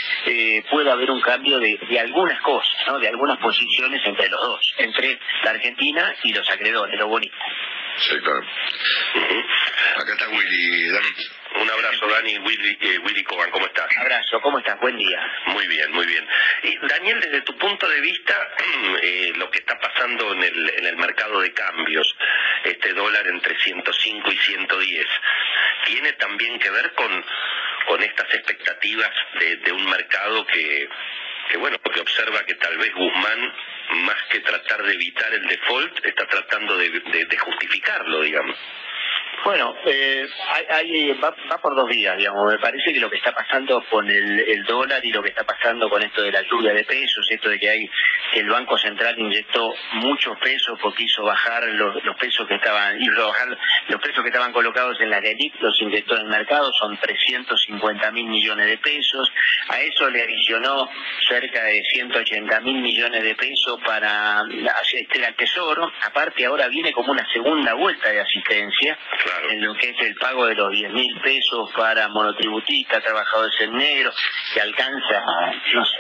pueda 0.70 0.94
haber 0.94 1.12
un 1.12 1.22
cambio 1.22 1.60
de, 1.60 1.78
algunas 2.00 2.40
cosas, 2.42 2.76
¿no? 2.88 3.00
de 3.00 3.08
algunas 3.08 3.38
posiciones 3.40 4.02
entre 4.06 4.30
los 4.30 4.42
dos, 4.42 4.74
entre 4.78 5.20
la 5.44 5.52
Argentina 5.52 6.16
y 6.24 6.34
los 6.34 6.50
acreedores, 6.50 7.00
los 7.00 7.10
bonitos. 7.10 7.40
Sí, 7.98 8.18
claro. 8.20 8.46
Acá 9.98 10.14
está 10.14 10.30
Willy, 10.30 10.90
Dani. 10.90 11.10
Un 11.62 11.70
abrazo, 11.70 12.08
Dani, 12.08 12.38
Willy, 12.40 12.78
eh, 12.80 12.98
Willy 13.00 13.24
Coban, 13.24 13.52
¿cómo 13.52 13.66
estás? 13.66 13.88
Abrazo, 13.98 14.40
¿cómo 14.42 14.60
estás? 14.60 14.80
Buen 14.80 14.98
día. 14.98 15.20
Muy 15.48 15.68
bien, 15.68 15.92
muy 15.92 16.06
bien. 16.06 16.26
Daniel, 16.84 17.20
desde 17.20 17.42
tu 17.42 17.58
punto 17.58 17.88
de 17.88 18.00
vista, 18.00 18.36
eh, 19.02 19.34
lo 19.36 19.52
que 19.52 19.60
está 19.60 19.78
pasando 19.80 20.34
en 20.34 20.44
el, 20.44 20.70
en 20.78 20.86
el 20.86 20.96
mercado 20.98 21.42
de 21.42 21.54
cambios, 21.54 22.16
este 22.64 22.94
dólar 22.94 23.28
entre 23.28 23.60
105 23.60 24.32
y 24.32 24.38
110, 24.38 25.08
¿tiene 25.86 26.14
también 26.14 26.58
que 26.60 26.70
ver 26.70 26.94
con, 26.94 27.26
con 27.88 28.02
estas 28.02 28.34
expectativas 28.34 29.12
de, 29.40 29.58
de 29.58 29.72
un 29.72 29.90
mercado 29.90 30.46
que, 30.48 30.88
que, 31.50 31.58
bueno, 31.58 31.78
que 31.80 32.00
observa 32.00 32.46
que 32.46 32.56
tal 32.56 32.78
vez 32.78 32.94
Guzmán 32.94 33.54
más 33.96 34.18
que 34.30 34.40
tratar 34.40 34.84
de 34.84 34.94
evitar 34.94 35.34
el 35.34 35.48
default, 35.48 36.06
está 36.06 36.26
tratando 36.28 36.78
de, 36.78 37.38
justificarlo, 37.38 38.22
digamos. 38.22 38.58
Bueno, 39.44 39.74
eh, 39.86 40.28
hay, 40.70 41.14
va, 41.14 41.34
por 41.62 41.76
dos 41.76 41.90
días, 41.90 42.16
digamos. 42.16 42.52
Me 42.52 42.60
parece 42.60 42.94
que 42.94 43.00
lo 43.00 43.10
que 43.10 43.18
está 43.18 43.32
pasando 43.32 43.84
con 43.90 44.08
el, 44.08 44.64
dólar 44.66 45.04
y 45.04 45.12
lo 45.12 45.24
que 45.24 45.30
está 45.30 45.44
pasando 45.44 45.90
con 45.90 46.04
esto 46.04 46.22
de 46.22 46.32
la 46.32 46.44
lluvia 46.44 46.74
de 46.74 46.84
pesos, 46.84 47.26
esto 47.30 47.50
de 47.50 47.60
que 47.60 47.70
hay 47.70 47.90
que 48.32 48.40
el 48.40 48.50
Banco 48.50 48.78
Central 48.78 49.18
inyectó 49.18 49.74
muchos 49.94 50.38
pesos 50.38 50.78
porque 50.80 51.04
hizo 51.04 51.24
bajar 51.24 51.64
los, 51.70 51.96
pesos 52.18 52.48
que 52.48 52.56
estaban 52.56 53.02
hizo 53.02 53.28
bajar 53.28 53.58
los 53.88 54.02
pesos 54.02 54.22
que 54.22 54.30
estaban 54.30 54.54
colocados 54.54 55.02
en 55.02 55.10
la 55.10 55.18
ELIC, 55.18 55.60
los 55.60 55.82
inyectó 55.82 56.16
en 56.16 56.22
el 56.22 56.28
mercado, 56.28 56.72
son 56.74 56.98
350 56.98 58.12
mil 58.12 58.28
millones 58.28 58.68
de 58.68 58.78
pesos. 58.78 59.32
A 59.70 59.82
eso 59.82 60.10
le 60.10 60.22
adicionó 60.22 60.88
cerca 61.28 61.64
de 61.64 61.84
180 61.84 62.60
mil 62.62 62.80
millones 62.82 63.24
de 63.24 63.36
pesos 63.36 63.80
para 63.84 64.42
asistir 64.80 65.26
al 65.26 65.34
Tesoro. 65.36 65.92
Aparte 66.04 66.46
ahora 66.46 66.68
viene 66.68 66.94
como 66.94 67.12
una 67.12 67.26
segunda 67.34 67.74
vuelta 67.74 68.10
de 68.10 68.22
asistencia 68.22 68.98
en 69.50 69.64
lo 69.64 69.74
que 69.76 69.90
es 69.90 70.00
el 70.00 70.16
pago 70.16 70.46
de 70.46 70.56
los 70.56 70.72
10 70.72 70.92
mil 70.94 71.20
pesos 71.22 71.70
para 71.76 72.08
monotributistas, 72.10 73.04
trabajadores 73.04 73.54
en 73.62 73.78
negro, 73.78 74.12
que 74.54 74.62
alcanza 74.62 75.24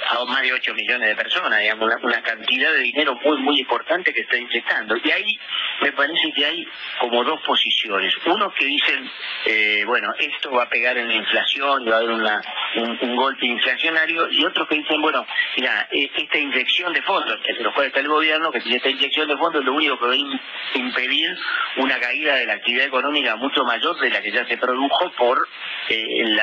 a, 0.10 0.26
más 0.26 0.41
de 0.41 0.54
8 0.54 0.74
millones 0.74 1.10
de 1.10 1.15
personas, 1.15 1.60
digamos, 1.60 1.89
una, 2.02 2.22
cantidad 2.22 2.72
de 2.72 2.80
dinero 2.80 3.15
muy, 3.24 3.38
muy 3.38 3.60
importante 3.60 4.13
que 4.13 4.22
está 4.22 4.38
inyectando. 4.38 4.96
Y 5.04 5.12
ahí 5.12 5.39
me 5.82 5.91
parece 5.94 6.32
que 6.34 6.46
hay 6.46 6.67
como 7.00 7.24
dos 7.24 7.41
posiciones. 7.41 8.13
Unos 8.26 8.54
que 8.54 8.65
dicen, 8.65 9.10
eh, 9.46 9.84
bueno, 9.86 10.13
esto 10.20 10.52
va 10.52 10.63
a 10.63 10.70
pegar 10.70 10.98
en 10.98 11.08
la 11.08 11.15
inflación, 11.15 11.88
va 11.88 11.96
a 11.96 11.98
haber 11.98 12.12
una, 12.12 12.41
un, 12.76 13.15
golpe 13.15 13.46
inflacionario, 13.46 14.30
y 14.32 14.46
otros 14.46 14.67
que 14.67 14.76
dicen, 14.76 15.02
bueno, 15.02 15.26
mira, 15.58 15.88
e, 15.91 16.10
esta 16.15 16.38
inyección 16.38 16.94
de 16.94 17.02
fondos, 17.02 17.39
que 17.41 17.54
lo 17.63 17.74
cual 17.74 17.88
está 17.88 18.00
el 18.00 18.08
gobierno, 18.08 18.52
que 18.52 18.60
esta 18.60 18.89
inyección 18.89 19.28
de 19.28 19.38
fondos 19.38 19.63
lo 19.63 19.74
único 19.74 19.98
que 20.00 20.06
va 20.06 20.13
a 20.13 20.78
impedir 20.78 21.38
una 21.78 22.00
caída 22.00 22.36
de 22.36 22.46
la 22.46 22.54
actividad 22.54 22.86
económica 22.86 23.20
mucho 23.38 23.63
mayor 23.63 23.99
de 23.99 24.10
la 24.10 24.21
que 24.21 24.31
ya 24.31 24.45
se 24.45 24.57
produjo 24.57 25.12
por 25.17 25.47
eh, 25.89 26.21
el 26.21 26.39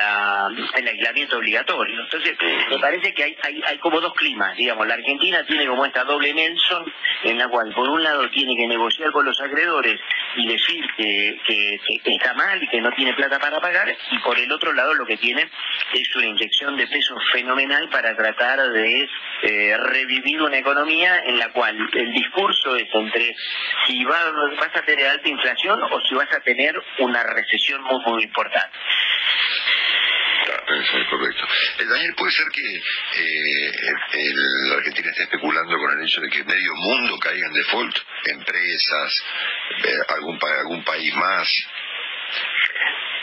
aislamiento 0.87 1.37
obligatorio. 1.37 2.01
Entonces, 2.01 2.37
me 2.69 2.79
parece 2.79 3.13
que 3.13 3.23
hay, 3.23 3.77
como 3.79 3.99
dos 4.01 4.13
climas, 4.13 4.55
digamos, 4.55 4.87
la 4.87 4.95
Argentina 4.95 5.43
tiene 5.45 5.67
como 5.67 5.85
esta 5.85 6.03
doble 6.03 6.33
Nelson, 6.33 6.85
en 7.23 7.37
la 7.37 7.47
cual 7.47 7.73
por 7.73 7.89
un 7.89 8.03
lado 8.03 8.29
tiene 8.29 8.55
que 8.55 8.67
negociar 8.67 9.11
con 9.11 9.25
los 9.25 9.39
acreedores 9.41 9.99
y 10.35 10.47
decir 10.47 10.85
que, 10.97 11.39
que, 11.45 11.79
está 12.05 12.33
mal 12.33 12.61
y 12.61 12.67
que 12.67 12.81
no 12.81 12.91
tiene 12.91 13.13
plata 13.13 13.39
para 13.39 13.59
pagar, 13.59 13.95
y 14.11 14.19
por 14.19 14.37
el 14.37 14.51
otro 14.51 14.73
lado 14.73 14.93
lo 14.93 15.05
que 15.05 15.17
tiene 15.17 15.49
es 15.93 16.15
una 16.15 16.27
inyección 16.27 16.75
de 16.77 16.87
peso 16.87 17.15
fenomenal 17.31 17.89
para 17.89 18.15
tratar 18.15 18.59
de 18.71 19.09
eh, 19.43 19.77
revivir 19.77 20.41
una 20.41 20.57
economía 20.57 21.19
en 21.25 21.39
la 21.39 21.51
cual 21.51 21.77
el 21.93 22.11
discurso 22.13 22.75
es 22.75 22.87
entre 22.93 23.35
si 23.85 24.03
vas 24.05 24.75
a 24.75 24.81
tener 24.81 25.07
alta 25.07 25.29
inflación 25.29 25.81
o 25.81 26.01
si 26.01 26.15
vas 26.15 26.31
a 26.33 26.39
tener 26.41 26.68
una 26.99 27.23
recesión 27.23 27.81
muy, 27.83 27.99
muy 28.05 28.23
importante. 28.23 28.77
correcto. 31.09 31.47
Eh, 31.79 31.85
Daniel, 31.85 32.13
¿puede 32.15 32.31
ser 32.31 32.45
que 32.53 32.75
eh, 32.75 33.71
la 34.69 34.75
Argentina 34.75 35.09
esté 35.09 35.23
especulando 35.23 35.77
con 35.77 35.97
el 35.97 36.05
hecho 36.05 36.21
de 36.21 36.29
que 36.29 36.43
medio 36.43 36.73
mundo 36.75 37.17
caiga 37.19 37.47
en 37.47 37.53
default? 37.53 37.97
Empresas, 38.25 39.23
eh, 39.85 39.97
algún, 40.15 40.39
algún 40.59 40.83
país 40.83 41.13
más. 41.15 41.67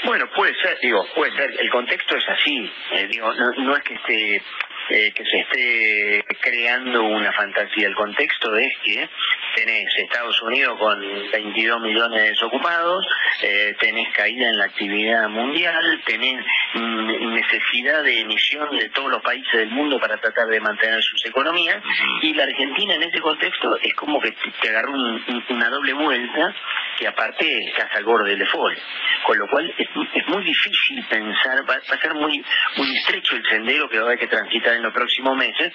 Bueno, 0.05 0.29
puede 0.35 0.55
ser, 0.61 0.79
digo, 0.81 1.07
puede 1.15 1.33
ser. 1.37 1.51
El 1.59 1.71
contexto 1.71 2.17
es 2.17 2.29
así. 2.29 2.73
digo, 3.11 3.33
no, 3.35 3.77
es 3.77 3.83
que 3.83 3.95
esté 3.95 4.43
eh, 4.91 5.13
que 5.13 5.25
se 5.25 5.39
esté 5.41 6.25
creando 6.41 7.03
una 7.03 7.33
fantasía. 7.33 7.89
El 7.89 7.95
contexto 7.95 8.57
es 8.57 8.73
que 8.85 9.09
tenés 9.57 9.87
Estados 9.97 10.41
Unidos 10.43 10.79
con 10.79 11.01
22 11.33 11.81
millones 11.81 12.23
de 12.23 12.29
desocupados, 12.29 13.07
eh, 13.43 13.75
tenés 13.81 14.13
caída 14.15 14.49
en 14.49 14.59
la 14.59 14.67
actividad 14.67 15.29
mundial, 15.29 16.03
tenés 16.05 16.45
mm, 16.75 17.35
necesidad 17.35 18.03
de 18.03 18.21
emisión 18.21 18.77
de 18.79 18.89
todos 18.91 19.11
los 19.11 19.23
países 19.23 19.53
del 19.53 19.71
mundo 19.71 19.99
para 19.99 20.19
tratar 20.19 20.47
de 20.49 20.61
mantener 20.61 21.03
sus 21.03 21.25
economías, 21.27 21.83
y 22.23 22.35
la 22.35 22.45
Argentina 22.45 22.95
en 22.95 23.03
ese 23.05 23.21
contexto 23.21 23.79
es 23.83 23.95
como 23.95 24.21
que 24.21 24.33
te 24.61 24.69
agarró 24.69 24.93
una 24.93 25.69
doble 25.69 25.93
vuelta 25.95 26.55
que 26.97 27.07
aparte 27.07 27.69
estás 27.69 27.95
al 27.95 28.05
borde 28.05 28.31
del 28.31 28.39
default. 28.39 28.79
Con 29.25 29.39
lo 29.39 29.49
cual 29.49 29.73
es, 29.77 29.89
muy 30.29 30.45
difícil 30.45 31.05
pensar, 31.09 31.69
va, 31.69 31.75
a 31.75 31.99
ser 31.99 32.15
muy, 32.15 32.43
muy 32.77 32.97
estrecho 32.97 33.37
el 33.37 33.45
sendero 33.47 33.89
que 33.89 33.99
va 33.99 34.05
a 34.05 34.07
haber 34.07 34.19
que 34.19 34.27
transitar 34.27 34.76
en 34.77 34.83
los 34.83 34.93
próximos 34.93 35.37
meses, 35.37 35.73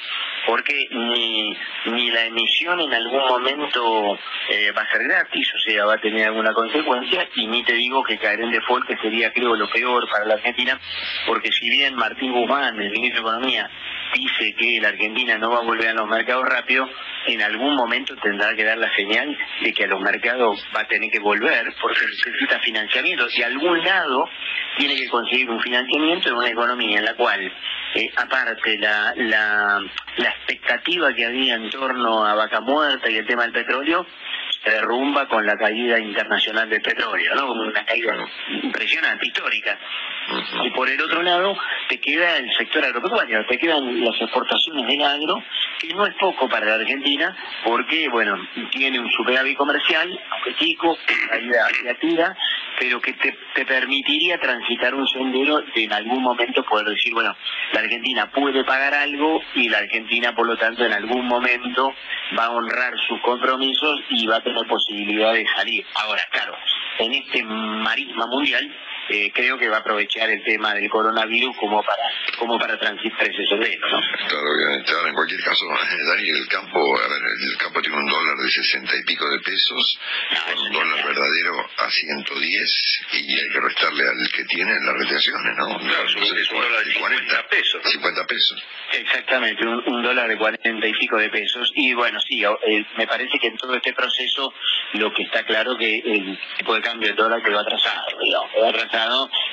porque 0.47 0.87
ni, 0.91 1.55
ni 1.85 2.11
la 2.11 2.25
emisión 2.25 2.79
en 2.79 2.93
algún 2.93 3.25
momento 3.27 4.17
eh, 4.49 4.71
va 4.71 4.81
a 4.81 4.91
ser 4.91 5.03
gratis, 5.03 5.51
o 5.53 5.59
sea, 5.59 5.85
va 5.85 5.95
a 5.95 6.01
tener 6.01 6.27
alguna 6.27 6.53
consecuencia, 6.53 7.27
y 7.35 7.47
ni 7.47 7.63
te 7.63 7.73
digo 7.73 8.03
que 8.03 8.17
caer 8.17 8.41
en 8.41 8.51
default, 8.51 8.87
que 8.87 8.97
sería 8.97 9.31
creo 9.31 9.55
lo 9.55 9.69
peor 9.69 10.07
para 10.09 10.25
la 10.25 10.35
Argentina, 10.35 10.79
porque 11.27 11.51
si 11.51 11.69
bien 11.69 11.95
Martín 11.95 12.31
Guzmán, 12.31 12.79
el 12.81 12.91
ministro 12.91 13.23
de 13.23 13.29
Economía, 13.29 13.69
dice 14.13 14.53
que 14.57 14.79
la 14.81 14.89
Argentina 14.89 15.37
no 15.37 15.51
va 15.51 15.59
a 15.59 15.63
volver 15.63 15.89
a 15.89 15.93
los 15.93 16.07
mercados 16.07 16.45
rápido, 16.47 16.89
en 17.27 17.41
algún 17.41 17.75
momento 17.75 18.15
tendrá 18.17 18.53
que 18.55 18.63
dar 18.63 18.77
la 18.77 18.93
señal 18.95 19.37
de 19.61 19.73
que 19.73 19.83
a 19.83 19.87
los 19.87 20.01
mercados 20.01 20.65
va 20.75 20.81
a 20.81 20.87
tener 20.87 21.09
que 21.11 21.19
volver 21.19 21.73
porque 21.81 21.99
necesita 22.05 22.59
financiamiento. 22.59 23.27
Y 23.35 23.43
algún 23.43 23.83
lado 23.83 24.29
tiene 24.77 24.95
que 24.95 25.09
conseguir 25.09 25.49
un 25.49 25.61
financiamiento 25.61 26.29
en 26.29 26.35
una 26.35 26.49
economía 26.49 26.99
en 26.99 27.05
la 27.05 27.13
cual, 27.13 27.53
eh, 27.95 28.09
aparte, 28.15 28.77
la, 28.77 28.90
la, 29.15 29.81
la 30.17 30.29
expectativa 30.29 31.13
que 31.13 31.25
había 31.25 31.55
en 31.55 31.69
torno 31.69 32.25
a 32.25 32.35
vaca 32.35 32.61
muerta 32.61 33.09
y 33.09 33.17
el 33.17 33.25
tema 33.25 33.43
del 33.43 33.51
petróleo, 33.51 34.05
se 34.63 34.71
derrumba 34.71 35.27
con 35.27 35.45
la 35.45 35.57
caída 35.57 35.99
internacional 35.99 36.69
del 36.69 36.81
petróleo, 36.81 37.35
¿no? 37.35 37.53
Una 37.53 37.83
caída 37.85 38.15
impresionante, 38.63 39.25
histórica. 39.25 39.77
Y 40.63 40.69
por 40.71 40.89
el 40.89 41.01
otro 41.01 41.23
lado, 41.23 41.57
te 41.89 41.99
queda 41.99 42.37
el 42.37 42.51
sector 42.57 42.85
agropecuario, 42.85 43.45
te 43.47 43.57
quedan 43.57 44.03
las 44.03 44.21
exportaciones 44.21 44.87
del 44.87 45.01
agro, 45.03 45.43
que 45.79 45.93
no 45.93 46.05
es 46.05 46.13
poco 46.15 46.47
para 46.47 46.67
la 46.67 46.75
Argentina, 46.75 47.35
porque, 47.63 48.07
bueno, 48.09 48.35
tiene 48.71 48.99
un 48.99 49.11
superávit 49.11 49.57
comercial, 49.57 50.19
aunque 50.29 50.55
chico, 50.55 50.97
caída 51.29 51.67
negativa, 51.83 52.35
pero 52.79 53.01
que 53.01 53.13
te, 53.13 53.37
te 53.53 53.65
permitiría 53.65 54.39
transitar 54.39 54.93
un 54.95 55.07
sendero 55.07 55.61
de 55.61 55.83
en 55.83 55.93
algún 55.93 56.21
momento 56.21 56.63
poder 56.63 56.87
decir, 56.87 57.13
bueno, 57.13 57.35
la 57.73 57.79
Argentina 57.79 58.31
puede 58.31 58.63
pagar 58.63 58.93
algo 58.93 59.41
y 59.55 59.69
la 59.69 59.79
Argentina, 59.79 60.33
por 60.35 60.47
lo 60.47 60.57
tanto, 60.57 60.85
en 60.85 60.93
algún 60.93 61.27
momento 61.27 61.93
va 62.37 62.45
a 62.45 62.51
honrar 62.51 62.93
sus 63.07 63.19
compromisos 63.21 64.01
y 64.09 64.25
va 64.27 64.37
a 64.37 64.43
tener 64.53 64.67
posibilidad 64.67 65.33
de 65.33 65.45
salir. 65.55 65.85
Ahora, 65.95 66.21
claro, 66.31 66.55
en 66.99 67.13
este 67.13 67.43
marisma 67.43 68.27
mundial 68.27 68.69
eh, 69.11 69.31
creo 69.33 69.57
que 69.57 69.67
va 69.67 69.77
a 69.77 69.79
aprovechar 69.81 70.29
el 70.29 70.43
tema 70.43 70.73
del 70.73 70.89
coronavirus 70.89 71.57
como 71.57 71.83
para 71.83 72.03
como 72.37 72.57
para 72.57 72.79
transitar 72.79 73.29
ese 73.29 73.45
sendero, 73.45 73.87
¿no? 73.89 73.99
Claro, 74.27 74.51
obviamente. 74.51 74.91
Ahora, 74.93 75.09
en 75.09 75.15
cualquier 75.15 75.43
caso, 75.43 75.65
Dani, 75.67 76.29
el 76.29 76.47
campo, 76.47 76.79
a 76.97 77.07
ver, 77.07 77.21
el 77.51 77.57
campo 77.57 77.81
tiene 77.81 77.97
un 77.97 78.07
dólar 78.07 78.37
de 78.37 78.49
sesenta 78.49 78.95
y 78.95 79.03
pico 79.03 79.29
de 79.29 79.39
pesos, 79.39 79.99
un 80.57 80.71
dólar 80.71 81.05
verdadero 81.05 81.69
a 81.77 81.89
110 81.89 83.01
y 83.13 83.39
hay 83.39 83.49
que 83.49 83.59
restarle 83.59 84.07
al 84.07 84.31
que 84.31 84.43
tiene 84.45 84.73
las 84.79 84.97
retenciones, 84.97 85.57
¿no? 85.57 85.77
Claro, 85.77 86.05
es 86.07 86.15
un, 86.51 86.61
dólar 86.61 86.85
de 86.85 86.93
50 86.93 87.47
pesos. 87.49 87.81
50 87.91 88.27
pesos. 88.27 88.63
Exactamente, 88.93 89.65
un, 89.65 90.03
dólar 90.03 90.29
de 90.29 90.37
40 90.37 90.87
y 90.87 90.93
pico 90.93 91.17
de 91.17 91.29
pesos. 91.29 91.71
Y 91.75 91.93
bueno, 91.93 92.19
sí, 92.21 92.43
eh, 92.43 92.85
me 92.97 93.07
parece 93.07 93.37
que 93.39 93.47
en 93.47 93.57
todo 93.57 93.75
este 93.75 93.93
proceso 93.93 94.53
lo 94.93 95.13
que 95.13 95.23
está 95.23 95.43
claro 95.43 95.77
que 95.77 95.99
el 95.99 96.39
tipo 96.57 96.73
de 96.75 96.81
cambio 96.81 97.07
del 97.07 97.17
dólar 97.17 97.41
quedó 97.43 97.59
atrasado, 97.59 98.19
digamos, 98.21 98.51
quedó 98.51 98.67
atrasado 98.69 99.00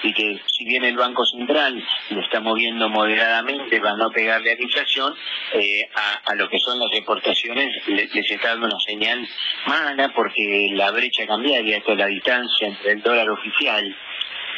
y 0.02 0.12
que 0.12 0.40
si 0.46 0.64
bien 0.64 0.84
el 0.84 0.96
Banco 0.96 1.24
Central 1.24 1.82
lo 2.10 2.20
está 2.20 2.40
moviendo 2.40 2.88
moderadamente 2.88 3.80
para 3.80 3.96
no 3.96 4.10
pegarle 4.10 4.52
a 4.52 4.54
la 4.54 4.62
inflación, 4.62 5.14
eh, 5.54 5.88
a, 6.24 6.34
lo 6.34 6.48
que 6.48 6.58
son 6.58 6.78
las 6.78 6.92
exportaciones 6.92 7.74
les, 7.86 8.14
está 8.14 8.48
dando 8.48 8.66
una 8.66 8.80
señal 8.80 9.26
mala 9.66 10.12
porque 10.14 10.70
la 10.72 10.90
brecha 10.90 11.26
cambiaria, 11.26 11.78
es 11.78 11.96
la 11.96 12.06
distancia 12.06 12.68
entre 12.68 12.92
el 12.92 13.02
dólar 13.02 13.30
oficial 13.30 13.96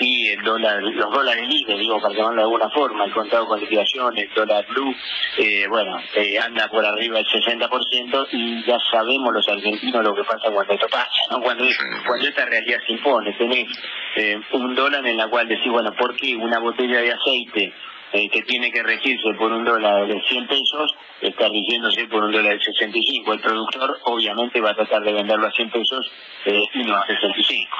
y 0.00 0.28
el 0.28 0.42
dólar, 0.42 0.82
los 0.82 1.12
dólares 1.12 1.46
libres, 1.46 1.78
digo, 1.78 2.00
para 2.00 2.14
llamarlo 2.14 2.36
de 2.36 2.42
alguna 2.44 2.70
forma, 2.70 3.04
el 3.04 3.12
contado 3.12 3.46
con 3.46 3.60
liquidación, 3.60 4.16
el 4.16 4.32
dólar 4.34 4.66
blue, 4.68 4.96
eh, 5.36 5.66
bueno, 5.68 5.98
eh, 6.14 6.38
anda 6.38 6.68
por 6.68 6.84
arriba 6.84 7.18
del 7.18 7.26
60% 7.26 8.28
y 8.32 8.64
ya 8.64 8.78
sabemos 8.90 9.34
los 9.34 9.46
argentinos 9.46 10.02
lo 10.02 10.14
que 10.14 10.24
pasa 10.24 10.50
cuando 10.50 10.72
esto 10.72 10.88
pasa, 10.88 11.10
¿no? 11.30 11.42
Cuando, 11.42 11.64
cuando 12.06 12.26
esta 12.26 12.46
realidad 12.46 12.78
se 12.86 12.94
impone, 12.94 13.34
tenés 13.34 13.68
eh, 14.16 14.40
un 14.52 14.74
dólar 14.74 15.06
en 15.06 15.18
la 15.18 15.28
cual 15.28 15.46
decís, 15.46 15.70
bueno, 15.70 15.92
¿por 15.92 16.16
qué 16.16 16.34
una 16.34 16.58
botella 16.58 17.00
de 17.02 17.12
aceite 17.12 17.72
que 18.12 18.42
tiene 18.42 18.72
que 18.72 18.82
regirse 18.82 19.34
por 19.38 19.52
un 19.52 19.64
dólar 19.64 20.04
de 20.08 20.20
100 20.20 20.48
pesos, 20.48 20.92
está 21.20 21.48
rigiéndose 21.48 22.08
por 22.08 22.24
un 22.24 22.32
dólar 22.32 22.58
de 22.58 22.64
65. 22.64 23.34
El 23.34 23.40
productor 23.40 24.00
obviamente 24.02 24.60
va 24.60 24.70
a 24.70 24.74
tratar 24.74 25.04
de 25.04 25.12
venderlo 25.12 25.46
a 25.46 25.52
100 25.52 25.70
pesos 25.70 26.10
y 26.44 26.82
no 26.82 26.96
a 26.96 27.06
65. 27.06 27.70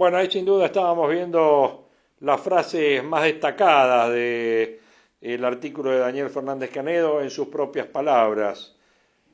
Bueno, 0.00 0.16
ahí 0.16 0.30
sin 0.30 0.46
duda 0.46 0.64
estábamos 0.64 1.10
viendo 1.10 1.90
las 2.20 2.40
frases 2.40 3.04
más 3.04 3.24
destacadas 3.24 4.10
de 4.10 4.80
el 5.20 5.44
artículo 5.44 5.90
de 5.90 5.98
Daniel 5.98 6.30
Fernández 6.30 6.70
Canedo 6.70 7.20
en 7.20 7.28
sus 7.28 7.48
propias 7.48 7.86
palabras. 7.86 8.74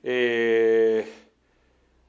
Eh, 0.03 1.07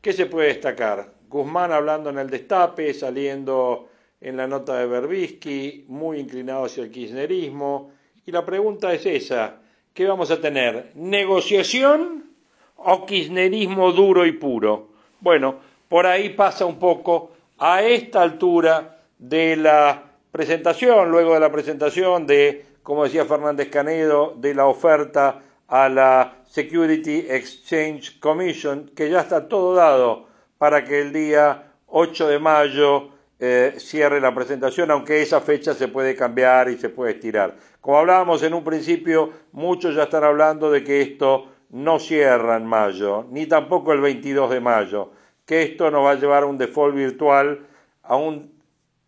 ¿Qué 0.01 0.11
se 0.11 0.25
puede 0.25 0.47
destacar? 0.47 1.13
Guzmán 1.29 1.71
hablando 1.71 2.09
en 2.09 2.17
el 2.17 2.31
destape, 2.31 2.95
saliendo 2.95 3.89
en 4.19 4.35
la 4.35 4.47
nota 4.47 4.79
de 4.79 4.87
Berbisky, 4.87 5.85
muy 5.87 6.17
inclinado 6.17 6.65
hacia 6.65 6.81
el 6.81 6.89
kirchnerismo. 6.89 7.91
Y 8.25 8.31
la 8.31 8.43
pregunta 8.43 8.91
es 8.91 9.05
esa, 9.05 9.61
¿qué 9.93 10.07
vamos 10.07 10.31
a 10.31 10.41
tener? 10.41 10.93
¿Negociación 10.95 12.31
o 12.77 13.05
kirchnerismo 13.05 13.91
duro 13.91 14.25
y 14.25 14.31
puro? 14.31 14.87
Bueno, 15.19 15.59
por 15.87 16.07
ahí 16.07 16.29
pasa 16.29 16.65
un 16.65 16.79
poco 16.79 17.36
a 17.57 17.83
esta 17.83 18.21
altura 18.21 18.99
de 19.17 19.55
la 19.55 20.03
presentación, 20.31 21.09
luego 21.09 21.33
de 21.33 21.39
la 21.39 21.51
presentación 21.51 22.27
de, 22.27 22.65
como 22.83 23.03
decía 23.03 23.25
Fernández 23.25 23.69
Canedo, 23.69 24.35
de 24.37 24.53
la 24.53 24.65
oferta 24.65 25.41
a 25.67 25.89
la 25.89 26.35
Security 26.45 27.25
Exchange 27.29 28.19
Commission, 28.19 28.91
que 28.95 29.09
ya 29.09 29.21
está 29.21 29.47
todo 29.47 29.73
dado 29.75 30.27
para 30.57 30.83
que 30.83 31.01
el 31.01 31.11
día 31.11 31.71
8 31.87 32.27
de 32.27 32.39
mayo 32.39 33.09
eh, 33.39 33.75
cierre 33.77 34.19
la 34.19 34.33
presentación, 34.33 34.89
aunque 34.91 35.21
esa 35.21 35.41
fecha 35.41 35.73
se 35.73 35.87
puede 35.87 36.15
cambiar 36.15 36.69
y 36.69 36.77
se 36.77 36.89
puede 36.89 37.13
estirar. 37.13 37.55
Como 37.81 37.99
hablábamos 37.99 38.41
en 38.43 38.53
un 38.53 38.63
principio, 38.63 39.31
muchos 39.51 39.95
ya 39.95 40.03
están 40.03 40.23
hablando 40.23 40.71
de 40.71 40.83
que 40.83 41.01
esto 41.01 41.47
no 41.69 41.99
cierra 41.99 42.55
en 42.55 42.65
mayo, 42.65 43.25
ni 43.29 43.45
tampoco 43.45 43.93
el 43.93 44.01
22 44.01 44.49
de 44.49 44.59
mayo, 44.59 45.11
que 45.47 45.63
esto 45.63 45.89
nos 45.89 46.05
va 46.05 46.11
a 46.11 46.15
llevar 46.15 46.43
a 46.43 46.45
un 46.45 46.57
default 46.57 46.93
virtual, 46.93 47.65
a 48.03 48.15
un 48.17 48.51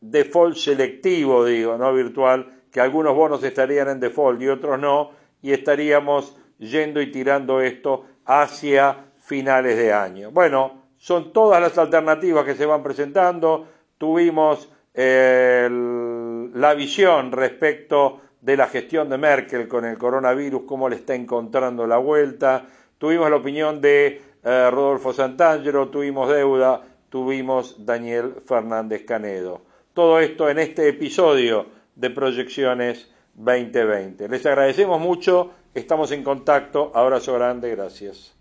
default 0.01 0.55
selectivo, 0.55 1.45
digo, 1.45 1.77
no 1.77 1.93
virtual, 1.93 2.63
que 2.71 2.79
algunos 2.79 3.13
bonos 3.13 3.43
estarían 3.43 3.89
en 3.89 3.99
default 3.99 4.41
y 4.41 4.47
otros 4.47 4.79
no, 4.79 5.11
y 5.41 5.51
estaríamos 5.51 6.37
yendo 6.57 7.01
y 7.01 7.11
tirando 7.11 7.59
esto 7.61 8.05
hacia 8.25 9.11
finales 9.17 9.75
de 9.75 9.91
año. 9.91 10.31
Bueno, 10.31 10.83
son 10.97 11.33
todas 11.33 11.61
las 11.61 11.77
alternativas 11.77 12.45
que 12.45 12.55
se 12.55 12.65
van 12.65 12.83
presentando. 12.83 13.67
Tuvimos 13.97 14.69
la 14.93 16.73
visión 16.73 17.31
respecto 17.31 18.21
de 18.39 18.55
la 18.57 18.67
gestión 18.67 19.09
de 19.09 19.17
Merkel 19.17 19.67
con 19.67 19.83
el 19.83 19.97
coronavirus, 19.97 20.63
cómo 20.65 20.87
le 20.87 20.95
está 20.95 21.15
encontrando 21.15 21.85
la 21.85 21.97
vuelta. 21.97 22.65
Tuvimos 22.97 23.29
la 23.29 23.35
opinión 23.37 23.81
de 23.81 24.21
eh, 24.43 24.69
Rodolfo 24.71 25.13
Santangelo, 25.13 25.89
tuvimos 25.89 26.29
deuda, 26.29 26.81
tuvimos 27.09 27.85
Daniel 27.85 28.35
Fernández 28.45 29.05
Canedo. 29.05 29.61
Todo 29.93 30.19
esto 30.19 30.49
en 30.49 30.59
este 30.59 30.87
episodio 30.87 31.65
de 31.95 32.09
Proyecciones 32.09 33.09
2020. 33.33 34.29
Les 34.29 34.45
agradecemos 34.45 34.99
mucho, 34.99 35.51
estamos 35.73 36.11
en 36.11 36.23
contacto, 36.23 36.91
abrazo 36.93 37.33
grande, 37.33 37.69
gracias. 37.71 38.33